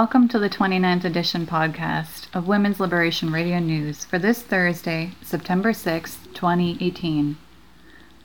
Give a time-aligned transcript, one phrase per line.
[0.00, 5.72] welcome to the 29th edition podcast of Women's Liberation Radio News for this Thursday, September
[5.72, 7.38] 6, 2018.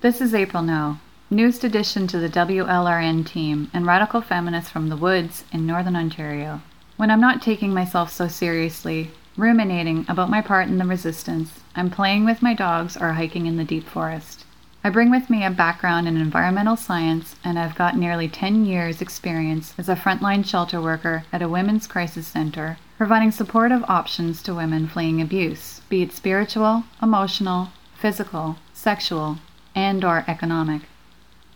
[0.01, 0.97] This is April No,
[1.29, 6.61] newest addition to the WLRN team and radical feminist from the woods in Northern Ontario.
[6.97, 11.89] When I'm not taking myself so seriously, ruminating about my part in the resistance, I'm
[11.89, 14.43] playing with my dogs or hiking in the deep forest.
[14.83, 18.99] I bring with me a background in environmental science, and I've got nearly 10 years'
[18.99, 24.55] experience as a frontline shelter worker at a women's crisis center, providing supportive options to
[24.55, 29.37] women fleeing abuse, be it spiritual, emotional, physical, sexual,
[29.75, 30.81] and or economic.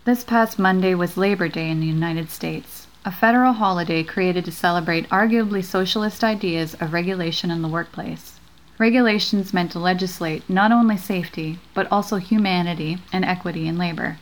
[0.03, 4.51] This past Monday was Labor Day in the United States, a federal holiday created to
[4.51, 8.34] celebrate arguably socialist ideas of regulation in the workplace.
[8.77, 14.17] Regulations meant to legislate not only safety, but also humanity and equity in labor.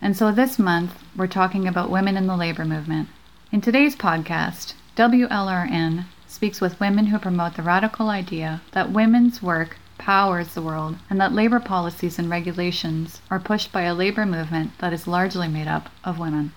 [0.00, 3.08] And so this month, we're talking about women in the labor movement.
[3.50, 9.76] In today's podcast, WLRN speaks with women who promote the radical idea that women's work
[9.98, 14.78] powers the world and that labor policies and regulations are pushed by a labor movement
[14.78, 16.52] that is largely made up of women.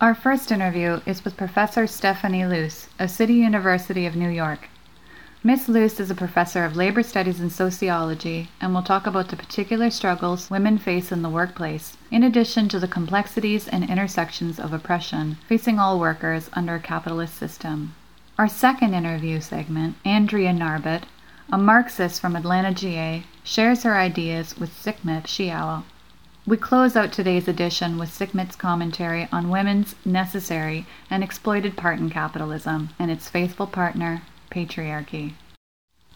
[0.00, 4.68] Our first interview is with Professor Stephanie Luce of City University of New York.
[5.46, 9.36] Miss Luce is a professor of labor studies and sociology and will talk about the
[9.36, 14.72] particular struggles women face in the workplace, in addition to the complexities and intersections of
[14.72, 17.94] oppression facing all workers under a capitalist system.
[18.38, 21.02] Our second interview segment, Andrea Narbut,
[21.52, 25.84] a Marxist from Atlanta, GA, shares her ideas with Sekhmet Sheowl.
[26.46, 32.08] We close out today's edition with Sekhmet's commentary on women's necessary and exploited part in
[32.08, 34.22] capitalism and its faithful partner,
[34.54, 35.32] patriarchy.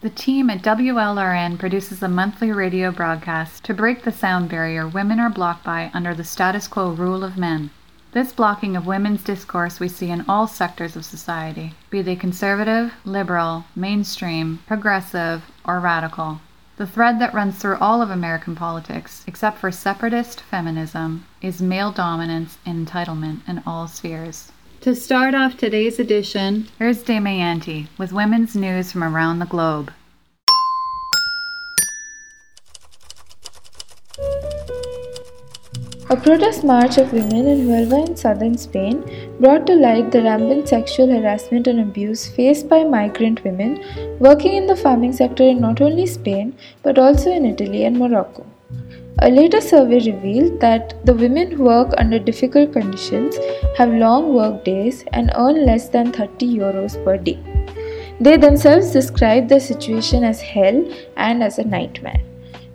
[0.00, 5.19] The team at WLRN produces a monthly radio broadcast to break the sound barrier women
[5.19, 7.71] are blocked by under the status quo rule of men.
[8.12, 12.94] This blocking of women's discourse we see in all sectors of society, be they conservative,
[13.04, 16.41] liberal, mainstream, progressive, or radical.
[16.77, 21.91] The thread that runs through all of American politics, except for separatist feminism, is male
[21.91, 24.53] dominance and entitlement in all spheres.
[24.83, 29.93] To start off today's edition, here's Damayanti with women's news from around the globe.
[36.11, 39.03] A protest march of women in Huelva in southern Spain
[39.41, 43.83] brought to light the rampant sexual harassment and abuse faced by migrant women
[44.21, 48.47] working in the farming sector in not only Spain but also in Italy and Morocco.
[49.21, 53.37] A later survey revealed that the women who work under difficult conditions
[53.77, 57.37] have long work days and earn less than 30 euros per day.
[58.21, 60.84] They themselves describe their situation as hell
[61.17, 62.21] and as a nightmare.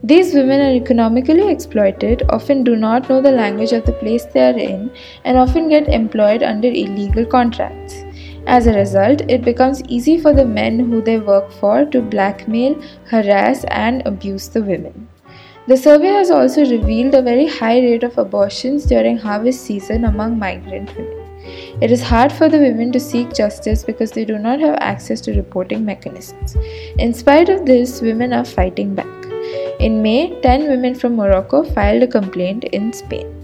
[0.04, 4.46] These women are economically exploited, often do not know the language of the place they
[4.46, 4.92] are in,
[5.24, 8.04] and often get employed under illegal contracts.
[8.48, 12.76] As a result, it becomes easy for the men who they work for to blackmail,
[13.06, 15.08] harass, and abuse the women.
[15.66, 20.38] The survey has also revealed a very high rate of abortions during harvest season among
[20.38, 21.24] migrant women.
[21.82, 25.22] It is hard for the women to seek justice because they do not have access
[25.22, 26.58] to reporting mechanisms.
[27.00, 29.08] In spite of this, women are fighting back.
[29.80, 33.43] In May, 10 women from Morocco filed a complaint in Spain.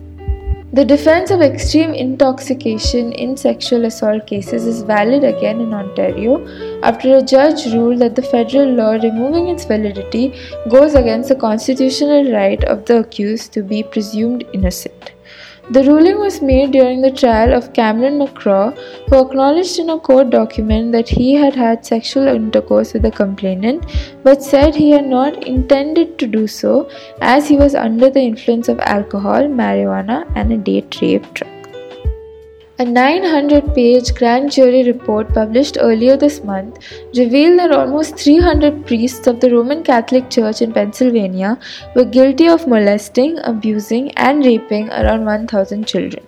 [0.71, 6.45] The defense of extreme intoxication in sexual assault cases is valid again in Ontario
[6.83, 10.31] after a judge ruled that the federal law removing its validity
[10.69, 15.13] goes against the constitutional right of the accused to be presumed innocent.
[15.71, 18.75] The ruling was made during the trial of Cameron McCaw,
[19.07, 23.85] who acknowledged in a court document that he had had sexual intercourse with the complainant,
[24.23, 26.89] but said he had not intended to do so
[27.21, 31.48] as he was under the influence of alcohol, marijuana, and a date rape drug.
[32.81, 36.77] A 900 page grand jury report published earlier this month
[37.13, 41.59] revealed that almost 300 priests of the Roman Catholic Church in Pennsylvania
[41.93, 46.25] were guilty of molesting, abusing, and raping around 1,000 children.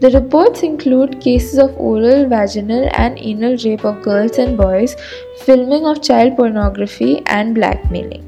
[0.00, 4.94] The reports include cases of oral, vaginal, and anal rape of girls and boys,
[5.38, 8.27] filming of child pornography, and blackmailing.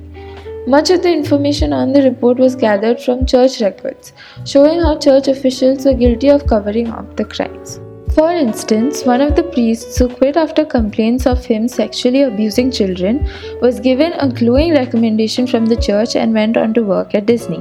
[0.67, 4.13] Much of the information on the report was gathered from church records,
[4.45, 7.81] showing how church officials were guilty of covering up the crimes.
[8.15, 13.27] For instance, one of the priests who quit after complaints of him sexually abusing children
[13.63, 17.61] was given a glowing recommendation from the church and went on to work at Disney.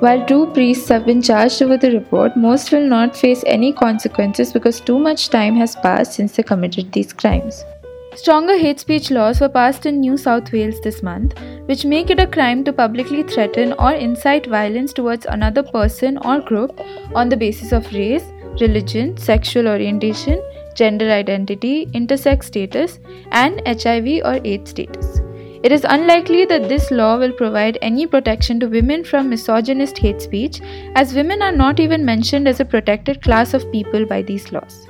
[0.00, 4.52] While two priests have been charged over the report, most will not face any consequences
[4.52, 7.64] because too much time has passed since they committed these crimes.
[8.16, 12.20] Stronger hate speech laws were passed in New South Wales this month, which make it
[12.20, 16.80] a crime to publicly threaten or incite violence towards another person or group
[17.14, 18.24] on the basis of race,
[18.60, 20.40] religion, sexual orientation,
[20.76, 23.00] gender identity, intersex status,
[23.32, 25.20] and HIV or AIDS status.
[25.64, 30.22] It is unlikely that this law will provide any protection to women from misogynist hate
[30.22, 30.60] speech,
[30.94, 34.86] as women are not even mentioned as a protected class of people by these laws.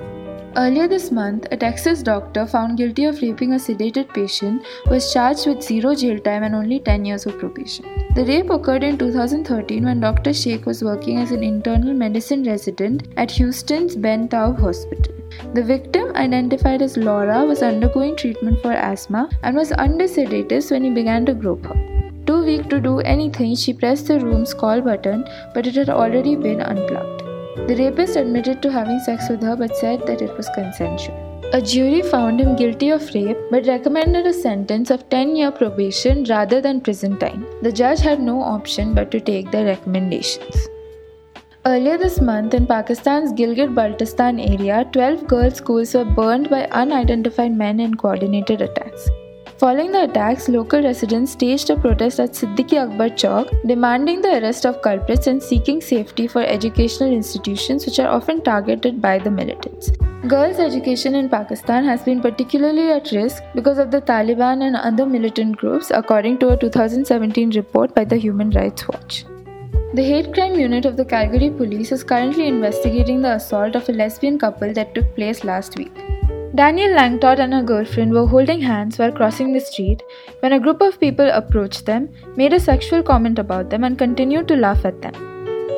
[0.57, 5.47] Earlier this month, a Texas doctor found guilty of raping a sedated patient was charged
[5.47, 7.83] with zero jail time and only 10 years of probation.
[8.15, 10.33] The rape occurred in 2013 when Dr.
[10.33, 15.13] Sheikh was working as an internal medicine resident at Houston's Ben Taub Hospital.
[15.53, 20.85] The victim, identified as Laura, was undergoing treatment for asthma and was under sedatives when
[20.85, 22.11] he began to grope her.
[22.25, 26.37] Too weak to do anything, she pressed the room's call button, but it had already
[26.37, 27.24] been unplugged.
[27.55, 31.17] The rapist admitted to having sex with her but said that it was consensual.
[31.53, 36.23] A jury found him guilty of rape but recommended a sentence of 10 year probation
[36.25, 37.45] rather than prison time.
[37.61, 40.67] The judge had no option but to take the recommendations.
[41.65, 47.53] Earlier this month, in Pakistan's Gilgit Baltistan area, 12 girls' schools were burned by unidentified
[47.53, 49.09] men in coordinated attacks.
[49.57, 54.65] Following the attacks, local residents staged a protest at Siddique Akbar Chowk, demanding the arrest
[54.65, 59.91] of culprits and seeking safety for educational institutions which are often targeted by the militants.
[60.27, 65.05] Girls' education in Pakistan has been particularly at risk because of the Taliban and other
[65.05, 69.23] militant groups, according to a 2017 report by the Human Rights Watch.
[69.93, 73.93] The hate crime unit of the Calgary police is currently investigating the assault of a
[73.93, 75.93] lesbian couple that took place last week.
[76.55, 80.01] Danielle Langtot and her girlfriend were holding hands while crossing the street
[80.39, 82.07] when a group of people approached them,
[82.37, 85.13] made a sexual comment about them, and continued to laugh at them.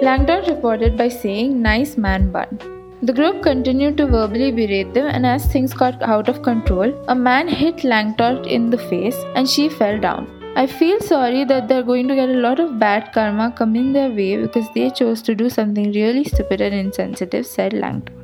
[0.03, 2.59] Langtot reported by saying, Nice man bun.
[3.01, 7.15] The group continued to verbally berate them, and as things got out of control, a
[7.15, 10.27] man hit Langtot in the face and she fell down.
[10.55, 14.11] I feel sorry that they're going to get a lot of bad karma coming their
[14.11, 18.16] way because they chose to do something really stupid and insensitive, said Langtot.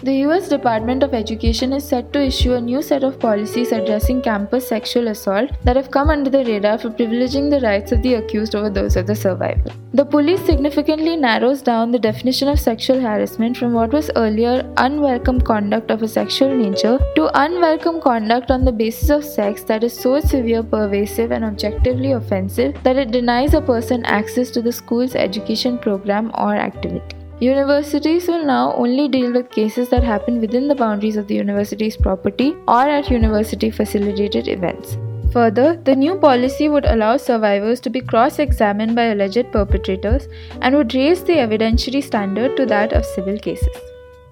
[0.00, 4.22] The US Department of Education is set to issue a new set of policies addressing
[4.22, 8.14] campus sexual assault that have come under the radar for privileging the rights of the
[8.14, 9.72] accused over those of the survivor.
[9.94, 15.40] The police significantly narrows down the definition of sexual harassment from what was earlier unwelcome
[15.40, 19.98] conduct of a sexual nature to unwelcome conduct on the basis of sex that is
[19.98, 25.16] so severe, pervasive, and objectively offensive that it denies a person access to the school's
[25.16, 27.17] education program or activity.
[27.40, 31.96] Universities will now only deal with cases that happen within the boundaries of the university's
[31.96, 34.96] property or at university facilitated events.
[35.32, 40.26] Further, the new policy would allow survivors to be cross examined by alleged perpetrators
[40.62, 43.76] and would raise the evidentiary standard to that of civil cases.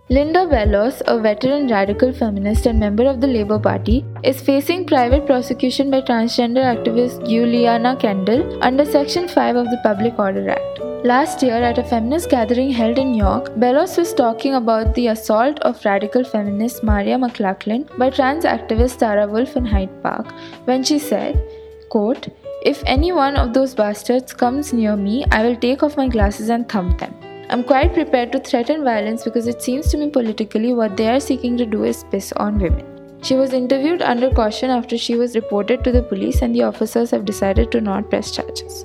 [0.09, 5.27] Linda Bellos, a veteran radical feminist and member of the Labour Party, is facing private
[5.27, 10.79] prosecution by transgender activist Giuliana Kendall under Section 5 of the Public Order Act.
[11.05, 15.59] Last year, at a feminist gathering held in York, Bellos was talking about the assault
[15.63, 20.33] of radical feminist Maria McLachlan by trans activist Tara Wolf in Hyde Park
[20.67, 21.43] when she said,
[21.89, 22.29] quote,
[22.63, 26.49] If any one of those bastards comes near me, I will take off my glasses
[26.49, 27.26] and thump them.
[27.49, 31.21] I'm quite prepared to threaten violence because it seems to me politically what they are
[31.21, 32.85] seeking to do is piss on women.
[33.23, 37.13] She was interviewed under caution after she was reported to the police, and the officers
[37.13, 38.85] have decided to not press charges.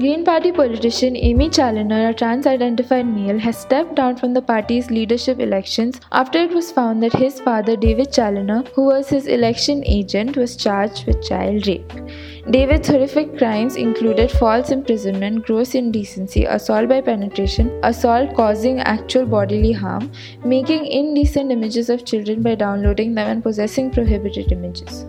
[0.00, 4.90] Green Party politician Aimee Challenor, a trans identified male, has stepped down from the party's
[4.90, 9.84] leadership elections after it was found that his father, David Challenor, who was his election
[9.86, 11.92] agent, was charged with child rape.
[12.50, 19.70] David's horrific crimes included false imprisonment, gross indecency, assault by penetration, assault causing actual bodily
[19.70, 20.10] harm,
[20.44, 25.06] making indecent images of children by downloading them, and possessing prohibited images.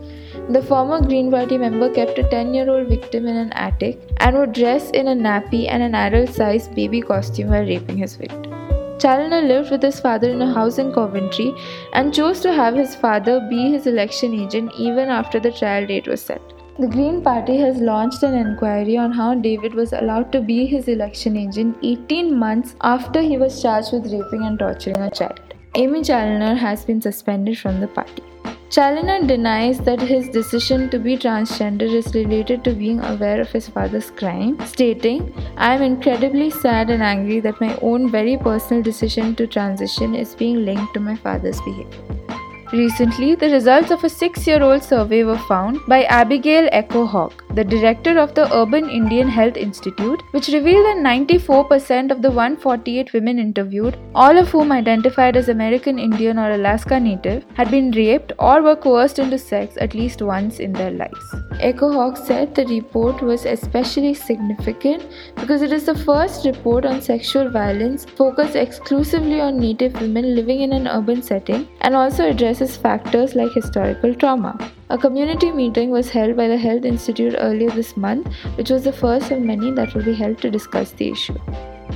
[0.50, 4.38] The former Green Party member kept a 10 year old victim in an attic and
[4.38, 8.52] would dress in a nappy and an adult sized baby costume while raping his victim.
[9.00, 11.52] Challenor lived with his father in a house in Coventry
[11.94, 16.08] and chose to have his father be his election agent even after the trial date
[16.08, 16.42] was set.
[16.80, 20.88] The Green Party has launched an inquiry on how David was allowed to be his
[20.88, 25.40] election agent 18 months after he was charged with raping and torturing a child.
[25.76, 28.24] Aimee Challenor has been suspended from the party.
[28.72, 33.68] Challenor denies that his decision to be transgender is related to being aware of his
[33.68, 39.36] father's crime, stating, I am incredibly sad and angry that my own very personal decision
[39.36, 42.33] to transition is being linked to my father's behavior.
[42.74, 47.43] Recently, the results of a six year old survey were found by Abigail Echo Hawk,
[47.56, 53.14] the director of the Urban Indian Health Institute, which revealed that 94% of the 148
[53.14, 58.34] women interviewed, all of whom identified as American Indian or Alaska Native, had been raped
[58.40, 61.36] or were coerced into sex at least once in their lives.
[61.60, 65.04] Echo Hawk said the report was especially significant
[65.36, 70.62] because it is the first report on sexual violence focused exclusively on Native women living
[70.62, 74.58] in an urban setting and also addresses factors like historical trauma.
[74.94, 78.94] A community meeting was held by the Health Institute earlier this month, which was the
[78.94, 81.36] first of many that will be held to discuss the issue.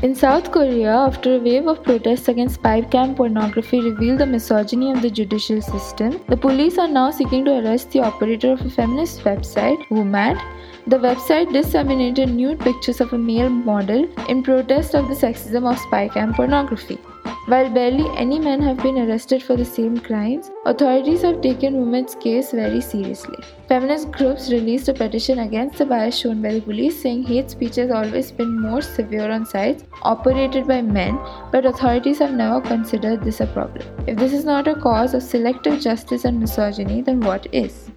[0.01, 4.91] In South Korea, after a wave of protests against spy cam pornography revealed the misogyny
[4.91, 8.69] of the judicial system, the police are now seeking to arrest the operator of a
[8.71, 10.41] feminist website, WOMAD.
[10.87, 15.77] The website disseminated nude pictures of a male model in protest of the sexism of
[15.77, 16.95] spy cam pornography.
[17.47, 22.15] While barely any men have been arrested for the same crimes, authorities have taken women's
[22.15, 23.37] case very seriously.
[23.67, 27.75] Feminist groups released a petition against the bias shown by the police, saying hate speech
[27.75, 31.19] has always been more severe on sites operated by men,
[31.51, 33.85] but authorities have never considered this a problem.
[34.07, 37.89] If this is not a cause of selective justice and misogyny, then what is?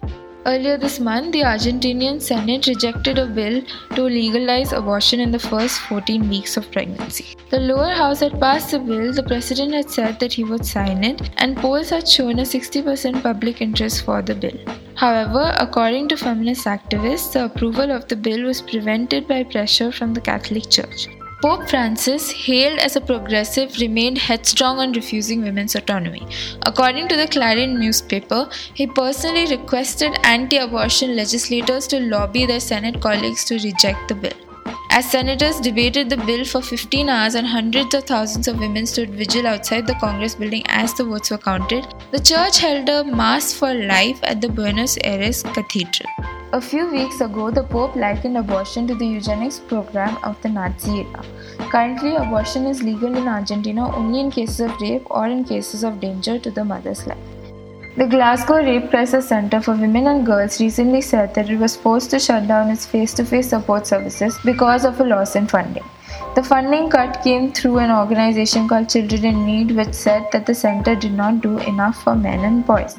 [0.43, 3.61] Earlier this month, the Argentinian Senate rejected a bill
[3.95, 7.35] to legalize abortion in the first 14 weeks of pregnancy.
[7.51, 11.03] The lower house had passed the bill, the president had said that he would sign
[11.03, 14.57] it, and polls had shown a 60% public interest for the bill.
[14.95, 20.15] However, according to feminist activists, the approval of the bill was prevented by pressure from
[20.15, 21.07] the Catholic Church.
[21.41, 26.27] Pope Francis, hailed as a progressive, remained headstrong on refusing women's autonomy.
[26.67, 33.01] According to the Clarín newspaper, he personally requested anti abortion legislators to lobby their Senate
[33.01, 34.50] colleagues to reject the bill.
[34.93, 39.11] As senators debated the bill for 15 hours and hundreds of thousands of women stood
[39.11, 43.53] vigil outside the Congress building as the votes were counted, the church held a Mass
[43.53, 46.09] for Life at the Buenos Aires Cathedral.
[46.51, 51.05] A few weeks ago, the Pope likened abortion to the eugenics program of the Nazi
[51.05, 51.23] era.
[51.69, 56.01] Currently, abortion is legal in Argentina only in cases of rape or in cases of
[56.01, 57.40] danger to the mother's life.
[57.97, 62.09] The Glasgow Rape Crisis Centre for Women and Girls recently said that it was forced
[62.11, 65.83] to shut down its face to face support services because of a loss in funding.
[66.35, 70.55] The funding cut came through an organization called Children in Need, which said that the
[70.55, 72.97] centre did not do enough for men and boys.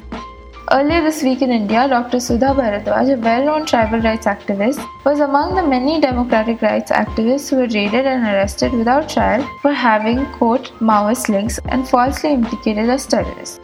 [0.71, 2.19] Earlier this week in India, Dr.
[2.19, 7.49] Sudha Bharadwaj, a well known tribal rights activist, was among the many democratic rights activists
[7.49, 12.89] who were raided and arrested without trial for having, quote, Maoist links and falsely implicated
[12.89, 13.59] as terrorists.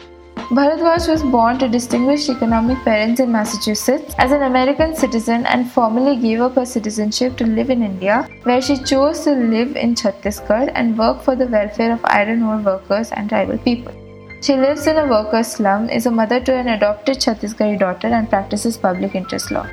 [0.56, 6.16] Bharadwaj was born to distinguished economic parents in Massachusetts as an American citizen and formally
[6.16, 10.72] gave up her citizenship to live in India, where she chose to live in Chhattisgarh
[10.74, 13.94] and work for the welfare of iron ore workers and tribal people.
[14.42, 18.28] She lives in a workers' slum, is a mother to an adopted Chhattisgarhi daughter, and
[18.28, 19.68] practices public interest law.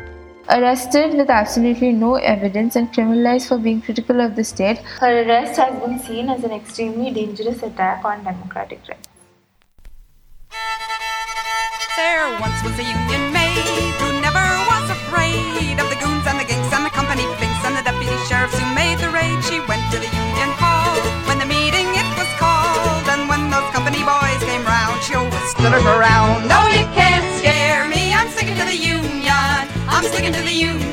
[0.51, 5.59] Arrested with absolutely no evidence and criminalized for being critical of the state, her arrest
[5.59, 9.06] has been seen as an extremely dangerous attack on democratic rights.
[12.39, 16.69] Once was a union maid who never was afraid of the goons and the ginks
[16.73, 19.37] and the company finks and the deputy sheriffs who made the raid.
[19.49, 20.93] She went to the union hall
[21.25, 25.49] when the meeting it was called, and when those company boys came round, she always
[25.49, 26.47] stood her ground.
[26.47, 28.13] No, you can't scare me.
[28.13, 29.57] I'm sticking to the union.
[29.89, 30.86] I'm sticking to the union.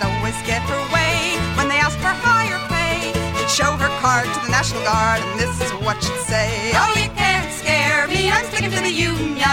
[0.00, 3.12] She'd always get her way when they asked for higher pay.
[3.36, 6.72] She'd show her card to the National Guard, and this is what she'd say.
[6.74, 8.30] Oh, you can't scare me.
[8.30, 9.44] I'm sticking to the union.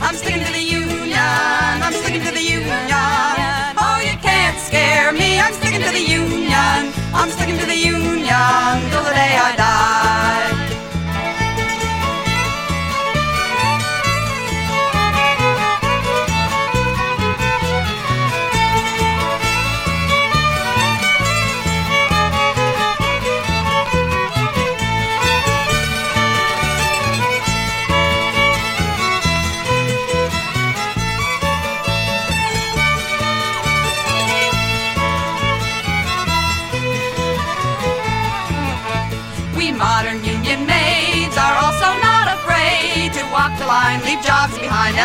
[0.00, 1.16] I'm sticking to the union.
[1.16, 3.72] I'm sticking to the union.
[3.80, 5.40] Oh, you can't scare me.
[5.40, 6.92] I'm sticking to the union.
[7.14, 10.05] I'm sticking to the union till the day I die.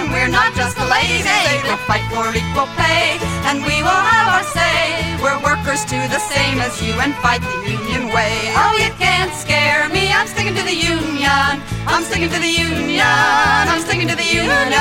[0.02, 1.30] And we're not just the lazy.
[1.30, 1.62] Eh?
[1.64, 4.82] We'll fight for equal pay, and we will have our say.
[5.22, 8.34] We're workers too, the same as you, and fight the union way.
[8.58, 10.10] Oh, you can't scare me.
[10.10, 11.54] I'm sticking to the union.
[11.86, 13.06] I'm sticking to the union.
[13.06, 14.74] I'm sticking to the union.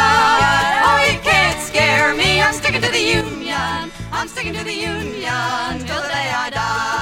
[0.89, 2.41] Oh, you can't scare me.
[2.41, 3.93] I'm sticking to the union.
[4.13, 7.00] I'm sticking to the union till the day I die.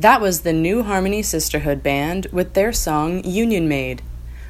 [0.00, 4.00] That was the New Harmony Sisterhood Band with their song Union Maid.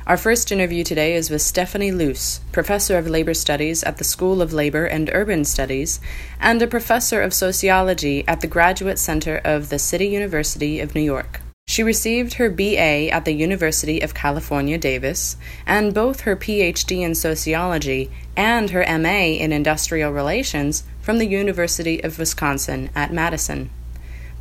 [0.07, 4.43] Our first interview today is with Stephanie Luce, professor of labor studies at the School
[4.43, 5.99] of Labor and Urban Studies
[6.39, 11.01] and a professor of sociology at the Graduate Center of the City University of New
[11.01, 11.41] York.
[11.67, 17.17] She received her BA at the University of California, Davis, and both her PhD in
[17.17, 23.71] sociology and her MA in industrial relations from the University of Wisconsin at Madison.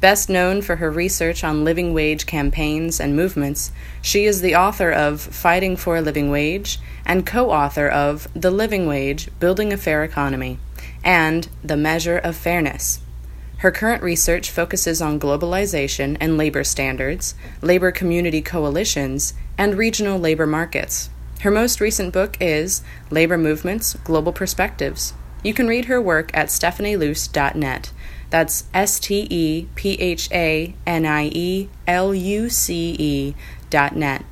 [0.02, 4.90] Best known for her research on living wage campaigns and movements, she is the author
[4.92, 9.78] of Fighting for a Living Wage and co author of The Living Wage Building a
[9.78, 10.58] Fair Economy
[11.04, 13.02] and The Measure of Fairness.
[13.58, 20.48] Her current research focuses on globalization and labor standards, labor community coalitions, and regional labor
[20.48, 21.10] markets.
[21.42, 25.14] Her most recent book is Labor Movements Global Perspectives.
[25.44, 27.92] You can read her work at stephanieluce.net.
[28.30, 33.36] That's S T E P H A N I E L U C E
[33.70, 34.26] dot net.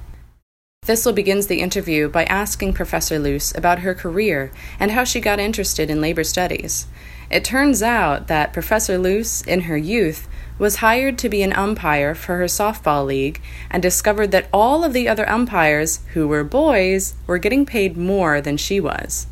[0.84, 5.40] Thistle begins the interview by asking Professor Luce about her career and how she got
[5.40, 6.88] interested in labor studies.
[7.30, 12.16] It turns out that Professor Luce, in her youth, was hired to be an umpire
[12.16, 17.16] for her softball league and discovered that all of the other umpires, who were boys,
[17.28, 19.28] were getting paid more than she was.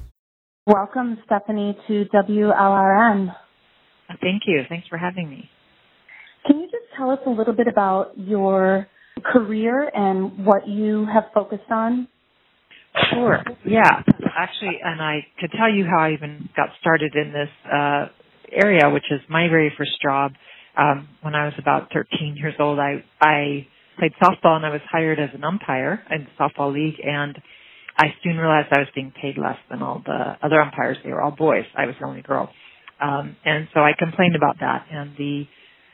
[0.68, 3.34] Welcome, Stephanie, to WLRN.
[4.22, 4.62] Thank you.
[4.70, 5.50] Thanks for having me.
[6.46, 8.88] Can you just tell us a little bit about your
[9.24, 12.08] career and what you have focused on?
[13.12, 13.44] Sure.
[13.66, 14.04] Yeah.
[14.38, 18.08] Actually, and I could tell you how I even got started in this uh,
[18.52, 20.34] area, which is my very first job.
[20.78, 24.82] Um, when I was about 13 years old, I I played softball and I was
[24.90, 27.38] hired as an umpire in the softball league, and
[27.98, 30.98] I soon realized I was being paid less than all the other umpires.
[31.04, 31.64] They were all boys.
[31.78, 32.50] I was the only girl.
[33.02, 35.46] Um, and so I complained about that, and the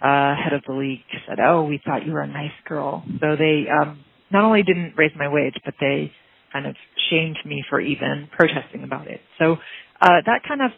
[0.01, 3.35] uh, head of the league said, "Oh, we thought you were a nice girl." So
[3.35, 6.11] they um, not only didn't raise my wage, but they
[6.53, 6.75] kind of
[7.09, 9.21] shamed me for even protesting about it.
[9.39, 9.53] So
[10.01, 10.71] uh, that kind of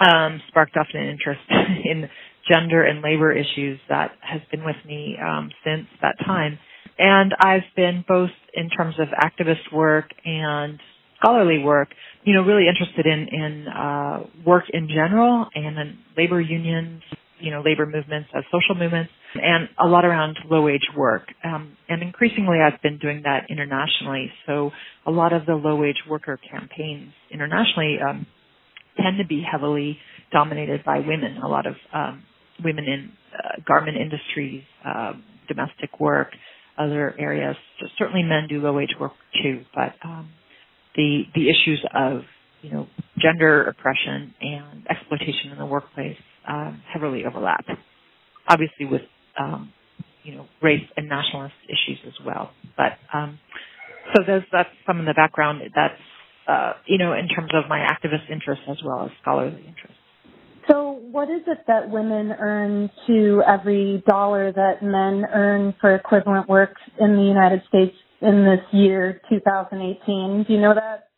[0.00, 1.40] um, sparked off an interest
[1.84, 2.08] in
[2.50, 6.58] gender and labor issues that has been with me um, since that time.
[6.98, 10.78] And I've been both in terms of activist work and
[11.18, 11.88] scholarly work,
[12.24, 17.02] you know, really interested in in uh, work in general and in labor unions,
[17.40, 21.22] you know, labor movements as social movements, and a lot around low wage work.
[21.44, 24.30] Um, and increasingly, I've been doing that internationally.
[24.46, 24.70] So
[25.06, 28.26] a lot of the low wage worker campaigns internationally um,
[28.96, 29.98] tend to be heavily
[30.32, 31.38] dominated by women.
[31.42, 32.24] A lot of um,
[32.64, 35.12] women in uh, garment industries, uh,
[35.48, 36.28] domestic work,
[36.78, 37.56] other areas.
[37.98, 40.30] Certainly, men do low wage work too, but um,
[40.96, 42.22] the the issues of
[42.62, 42.86] you know
[43.18, 46.16] gender oppression and exploitation in the workplace
[46.48, 47.64] um, heavily overlap.
[48.48, 49.02] Obviously, with
[49.38, 49.72] um,
[50.22, 52.50] you know race and nationalist issues as well.
[52.76, 53.38] But um,
[54.14, 55.62] so there's that's some of the background.
[55.74, 55.94] That's
[56.48, 59.96] uh, you know in terms of my activist interests as well as scholarly interests.
[60.68, 66.48] So, what is it that women earn to every dollar that men earn for equivalent
[66.48, 70.44] work in the United States in this year, 2018.
[70.46, 71.08] Do you know that?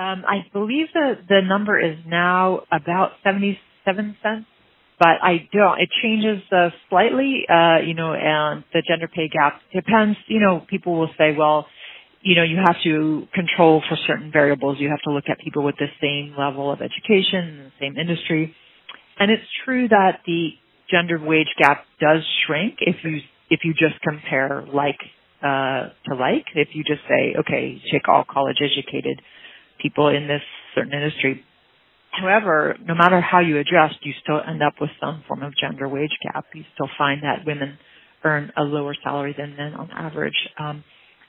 [0.00, 4.46] Um, I believe the the number is now about 77 cents,
[4.98, 5.80] but I don't.
[5.80, 10.16] It changes uh, slightly, uh, you know, and the gender pay gap depends.
[10.28, 11.66] You know, people will say, well,
[12.22, 14.78] you know, you have to control for certain variables.
[14.78, 18.54] You have to look at people with the same level of education, the same industry,
[19.18, 20.50] and it's true that the
[20.88, 23.18] gender wage gap does shrink if you
[23.50, 24.98] if you just compare like
[25.42, 26.46] uh, to like.
[26.54, 29.20] If you just say, okay, take all college educated
[29.80, 30.42] people in this
[30.74, 31.44] certain industry.
[32.10, 35.88] However, no matter how you adjust, you still end up with some form of gender
[35.88, 36.46] wage gap.
[36.54, 37.78] You still find that women
[38.24, 40.34] earn a lower salary than men on average.
[40.58, 40.82] Um,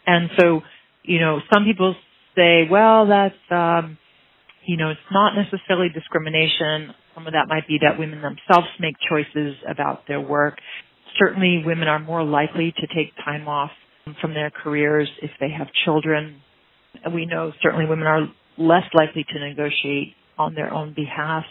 [0.08, 0.62] and so,
[1.04, 1.96] you know, some people
[2.36, 3.98] say, well, that's, um,
[4.66, 6.96] you know, it's not necessarily discrimination.
[7.14, 10.58] Some of that might be that women themselves make choices about their work.
[11.20, 13.72] Certainly women are more likely to take time off
[14.20, 16.42] from their careers if they have children.
[17.14, 21.44] We know certainly women are less likely to negotiate on their own behalf.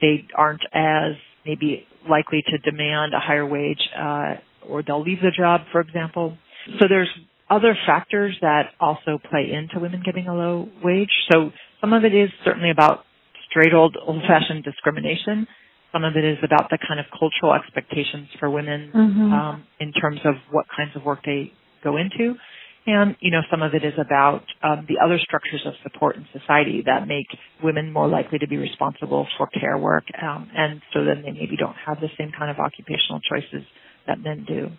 [0.00, 4.34] They aren't as maybe likely to demand a higher wage, uh,
[4.66, 6.36] or they'll leave the job, for example.
[6.78, 7.08] So there's
[7.50, 11.10] other factors that also play into women getting a low wage.
[11.32, 13.04] So some of it is certainly about
[13.50, 15.46] straight old old fashioned discrimination.
[15.92, 19.32] Some of it is about the kind of cultural expectations for women mm-hmm.
[19.32, 22.34] um, in terms of what kinds of work they go into.
[22.86, 26.26] And, you know, some of it is about um, the other structures of support in
[26.32, 27.26] society that make
[27.62, 30.04] women more likely to be responsible for care work.
[30.22, 33.66] Um, and so then they maybe don't have the same kind of occupational choices
[34.06, 34.70] that men do.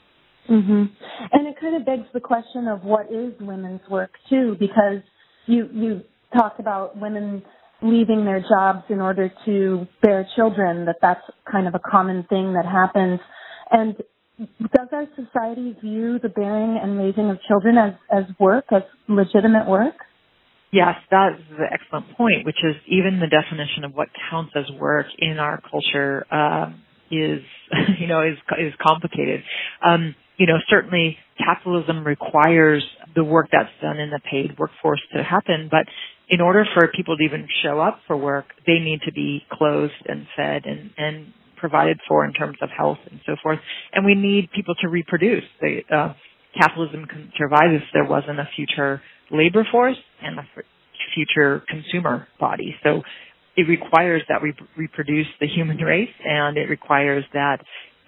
[0.47, 0.85] hmm
[1.31, 5.03] And it kind of begs the question of what is women's work too, because
[5.45, 6.01] you you
[6.35, 7.43] talked about women
[7.81, 12.53] leaving their jobs in order to bear children, that that's kind of a common thing
[12.53, 13.19] that happens.
[13.71, 13.95] And
[14.39, 19.67] does our society view the bearing and raising of children as, as work, as legitimate
[19.67, 19.95] work?
[20.71, 24.65] Yes, that is an excellent point, which is even the definition of what counts as
[24.79, 27.41] work in our culture um, is,
[27.99, 29.41] you know, is is complicated.
[29.85, 35.23] Um, you know, certainly capitalism requires the work that's done in the paid workforce to
[35.23, 35.85] happen, but
[36.29, 40.05] in order for people to even show up for work, they need to be clothed
[40.07, 43.59] and fed and, and provided for in terms of health and so forth.
[43.93, 45.43] And we need people to reproduce.
[45.61, 46.13] The, uh,
[46.59, 50.43] capitalism can survive if there wasn't a future labor force and a
[51.13, 52.75] future consumer body.
[52.83, 53.03] So
[53.55, 57.57] it requires that we reproduce the human race and it requires that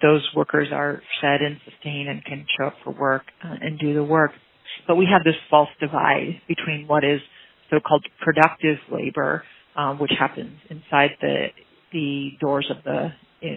[0.00, 3.94] those workers are fed and sustained and can show up for work uh, and do
[3.94, 4.32] the work.
[4.88, 7.20] But we have this false divide between what is
[7.70, 9.44] so-called productive labor,
[9.76, 11.46] um, which happens inside the
[11.92, 13.10] the doors of the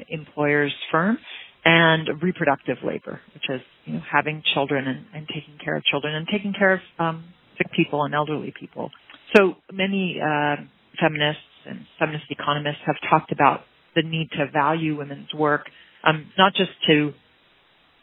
[0.10, 1.18] employer's firm,
[1.64, 6.16] and reproductive labor, which is you know having children and, and taking care of children
[6.16, 7.26] and taking care of um,
[7.58, 8.92] sick people and elderly people.
[9.36, 10.58] So many uh,
[11.00, 13.62] feminists and feminist economists have talked about
[13.96, 15.66] the need to value women's work,
[16.04, 17.14] um, not just to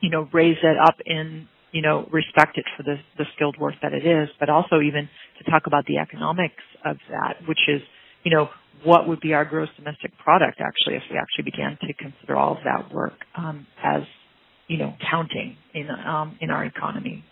[0.01, 3.75] you know raise it up in you know, respect it for the, the skilled work
[3.83, 7.81] that it is, but also even to talk about the economics of that, which is,
[8.25, 8.49] you know,
[8.85, 12.53] what would be our gross domestic product actually if we actually began to consider all
[12.53, 14.03] of that work um, as,
[14.67, 17.25] you know, counting in um, in our economy.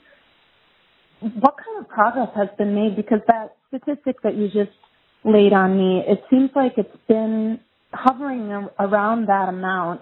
[1.20, 2.96] What kind of progress has been made?
[2.96, 4.76] Because that statistic that you just
[5.24, 7.60] laid on me, it seems like it's been
[7.92, 10.00] hovering around that amount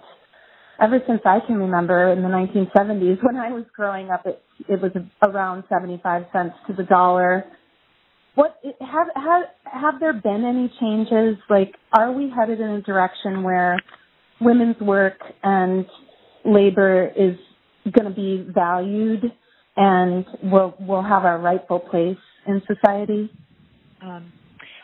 [0.81, 4.81] ever since I can remember in the 1970s when I was growing up, it it
[4.81, 7.44] was around 75 cents to the dollar.
[8.38, 11.42] What have have have there been any changes?
[11.51, 13.77] Like, are we headed in a direction where
[14.40, 15.85] women's work and
[16.44, 17.37] labor is
[17.90, 19.24] going to be valued
[19.77, 23.29] and will will have a rightful place in society?
[24.01, 24.33] Um,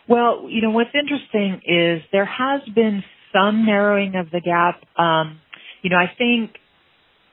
[0.09, 4.83] well, you know what's interesting is there has been some narrowing of the gap.
[4.99, 5.39] Um,
[5.81, 6.57] you know, I think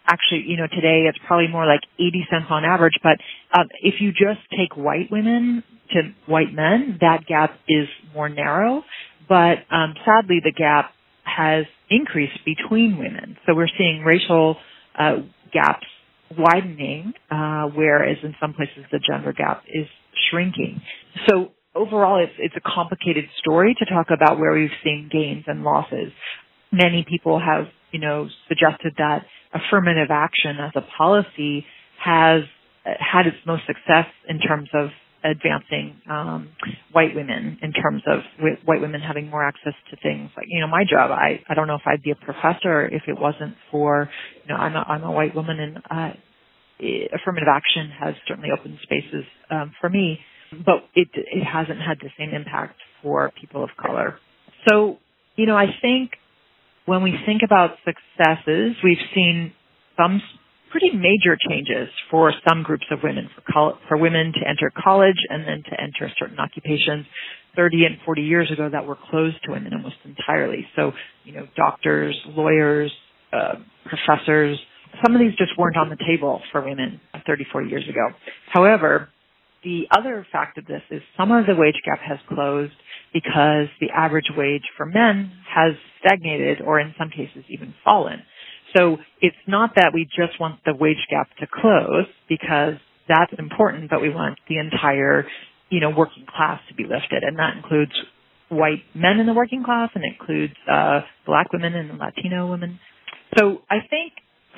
[0.06, 3.18] actually, you know, today it's probably more like 80 cents on average, but
[3.58, 8.84] um, if you just take white women to white men, that gap is more narrow.
[9.28, 10.92] But um, sadly, the gap
[11.24, 13.38] has increased between women.
[13.46, 14.58] So we're seeing racial
[14.98, 15.18] uh,
[15.54, 15.88] gaps
[16.38, 19.88] widening, uh, whereas in some places the gender gap is
[20.30, 20.82] shrinking.
[21.30, 25.64] So overall, it's, it's a complicated story to talk about where we've seen gains and
[25.64, 26.12] losses.
[26.72, 31.66] Many people have you know, suggested that affirmative action as a policy
[32.04, 32.44] has
[32.84, 34.90] had its most success in terms of
[35.24, 36.50] advancing um,
[36.92, 38.20] white women in terms of
[38.66, 41.68] white women having more access to things like you know my job I I don't
[41.68, 44.10] know if I'd be a professor if it wasn't for
[44.44, 46.14] you know I'm a I'm a white woman and uh,
[47.14, 50.20] affirmative action has certainly opened spaces um, for me
[50.52, 54.18] but it it hasn't had the same impact for people of color.
[54.68, 54.98] So
[55.36, 56.12] you know I think
[56.86, 59.54] when we think about successes, we've seen
[59.98, 60.22] some
[60.72, 65.18] pretty major changes for some groups of women, for, col- for women to enter college
[65.30, 67.06] and then to enter certain occupations
[67.56, 70.66] 30 and 40 years ago that were closed to women almost entirely.
[70.76, 70.92] So,
[71.26, 72.92] you know, doctors, lawyers,
[73.34, 73.56] uh,
[73.86, 74.58] professors,
[75.04, 78.10] some of these just weren't on the table for women 30, 40 years ago.
[78.52, 79.10] However,
[79.64, 82.74] the other fact of this is some of the wage gap has closed
[83.14, 88.22] because the average wage for men has stagnated or in some cases even fallen.
[88.76, 92.76] So it's not that we just want the wage gap to close because
[93.08, 95.26] that's important, but we want the entire,
[95.70, 97.24] you know, working class to be lifted.
[97.24, 97.92] And that includes
[98.50, 102.80] white men in the working class and includes, uh, black women and Latino women.
[103.38, 104.14] So I think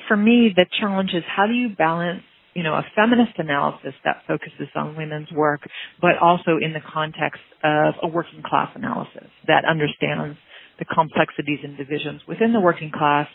[0.08, 2.22] for me, the challenge is how do you balance
[2.54, 5.60] you know, a feminist analysis that focuses on women's work,
[6.00, 10.38] but also in the context of a working class analysis that understands
[10.78, 13.26] the complexities and divisions within the working class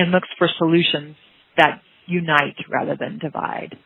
[0.00, 1.14] and looks for solutions
[1.58, 3.76] that unite rather than divide.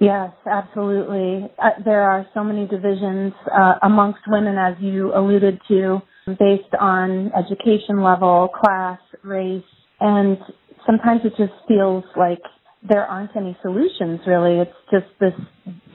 [0.00, 1.48] Yes, absolutely.
[1.58, 7.30] Uh, there are so many divisions uh, amongst women, as you alluded to, based on
[7.34, 9.62] education level, class, race,
[10.00, 10.38] and
[10.84, 12.42] sometimes it just feels like
[12.88, 14.58] there aren't any solutions really.
[14.60, 15.32] It's just this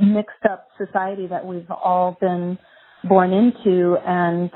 [0.02, 2.58] mixed up society that we've all been
[3.08, 4.50] born into and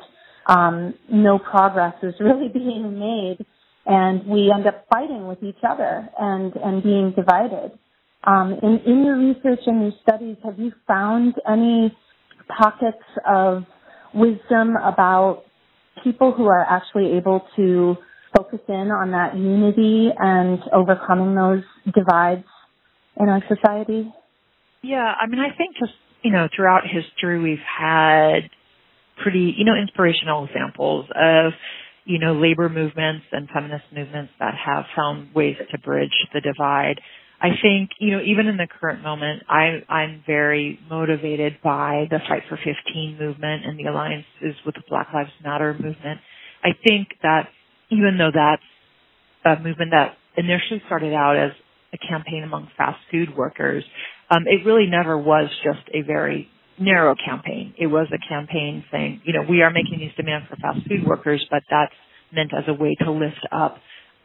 [0.48, 3.46] um, no progress is really being made
[3.88, 7.72] and we end up fighting with each other and, and being divided.
[8.24, 11.96] Um, in, in your research and your studies, have you found any
[12.48, 13.64] pockets of
[14.14, 15.44] wisdom about
[16.04, 17.96] people who are actually able to
[18.36, 22.46] focus in on that unity and overcoming those divides
[23.20, 24.12] in our society?
[24.82, 28.50] Yeah, I mean, I think just, you know, throughout history we've had
[29.24, 31.54] pretty, you know, inspirational examples of,
[32.08, 37.02] you know, labor movements and feminist movements that have found ways to bridge the divide.
[37.42, 42.20] I think, you know, even in the current moment, I, I'm very motivated by the
[42.28, 46.22] Fight for 15 movement and the alliances with the Black Lives Matter movement.
[46.64, 47.50] I think that
[47.92, 48.64] even though that's
[49.46, 51.52] a movement that initially started out as
[51.94, 53.84] a campaign among fast food workers,
[54.32, 57.74] um, it really never was just a very narrow campaign.
[57.78, 61.06] It was a campaign saying, you know, we are making these demands for fast food
[61.06, 61.94] workers, but that's
[62.32, 63.78] meant as a way to lift up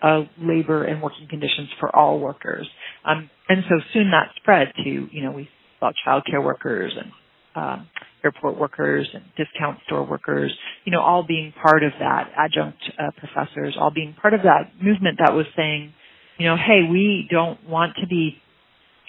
[0.03, 2.69] uh, labor and working conditions for all workers.
[3.05, 7.13] Um, and so soon that spread to, you know, we saw childcare workers and
[7.55, 7.89] um,
[8.25, 10.53] airport workers and discount store workers,
[10.85, 14.73] you know, all being part of that, adjunct uh, professors, all being part of that
[14.83, 15.93] movement that was saying,
[16.39, 18.37] you know, hey, we don't want to be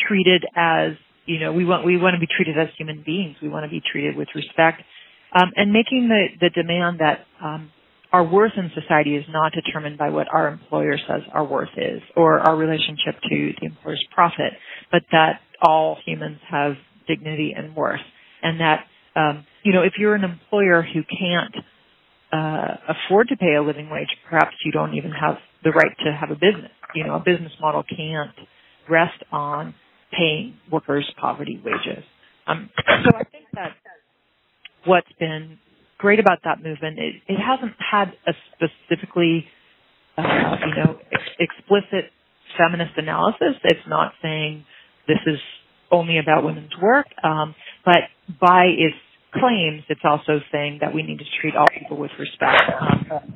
[0.07, 0.91] treated as,
[1.25, 3.37] you know, we want we want to be treated as human beings.
[3.41, 4.81] We want to be treated with respect,
[5.33, 7.71] um, and making the the demand that um,
[8.11, 12.01] our worth in society is not determined by what our employer says our worth is
[12.15, 14.53] or our relationship to the employer's profit,
[14.91, 16.73] but that all humans have
[17.07, 18.01] dignity and worth,
[18.41, 21.55] and that um, you know, if you're an employer who can't
[22.33, 26.11] uh, afford to pay a living wage, perhaps you don't even have the right to
[26.11, 26.71] have a business.
[26.95, 28.35] You know, a business model can't
[28.89, 29.73] rest on
[30.17, 32.03] paying workers poverty wages.
[32.47, 33.71] Um, so I think that
[34.85, 35.57] what's been
[35.97, 39.45] great about that movement, it, it hasn't had a specifically,
[40.17, 42.11] uh, you know, ex- explicit
[42.57, 43.55] feminist analysis.
[43.63, 44.65] It's not saying
[45.07, 45.39] this is
[45.91, 48.09] only about women's work, um, but
[48.41, 48.95] by its
[49.33, 52.63] claims, it's also saying that we need to treat all people with respect.
[52.79, 53.35] Um,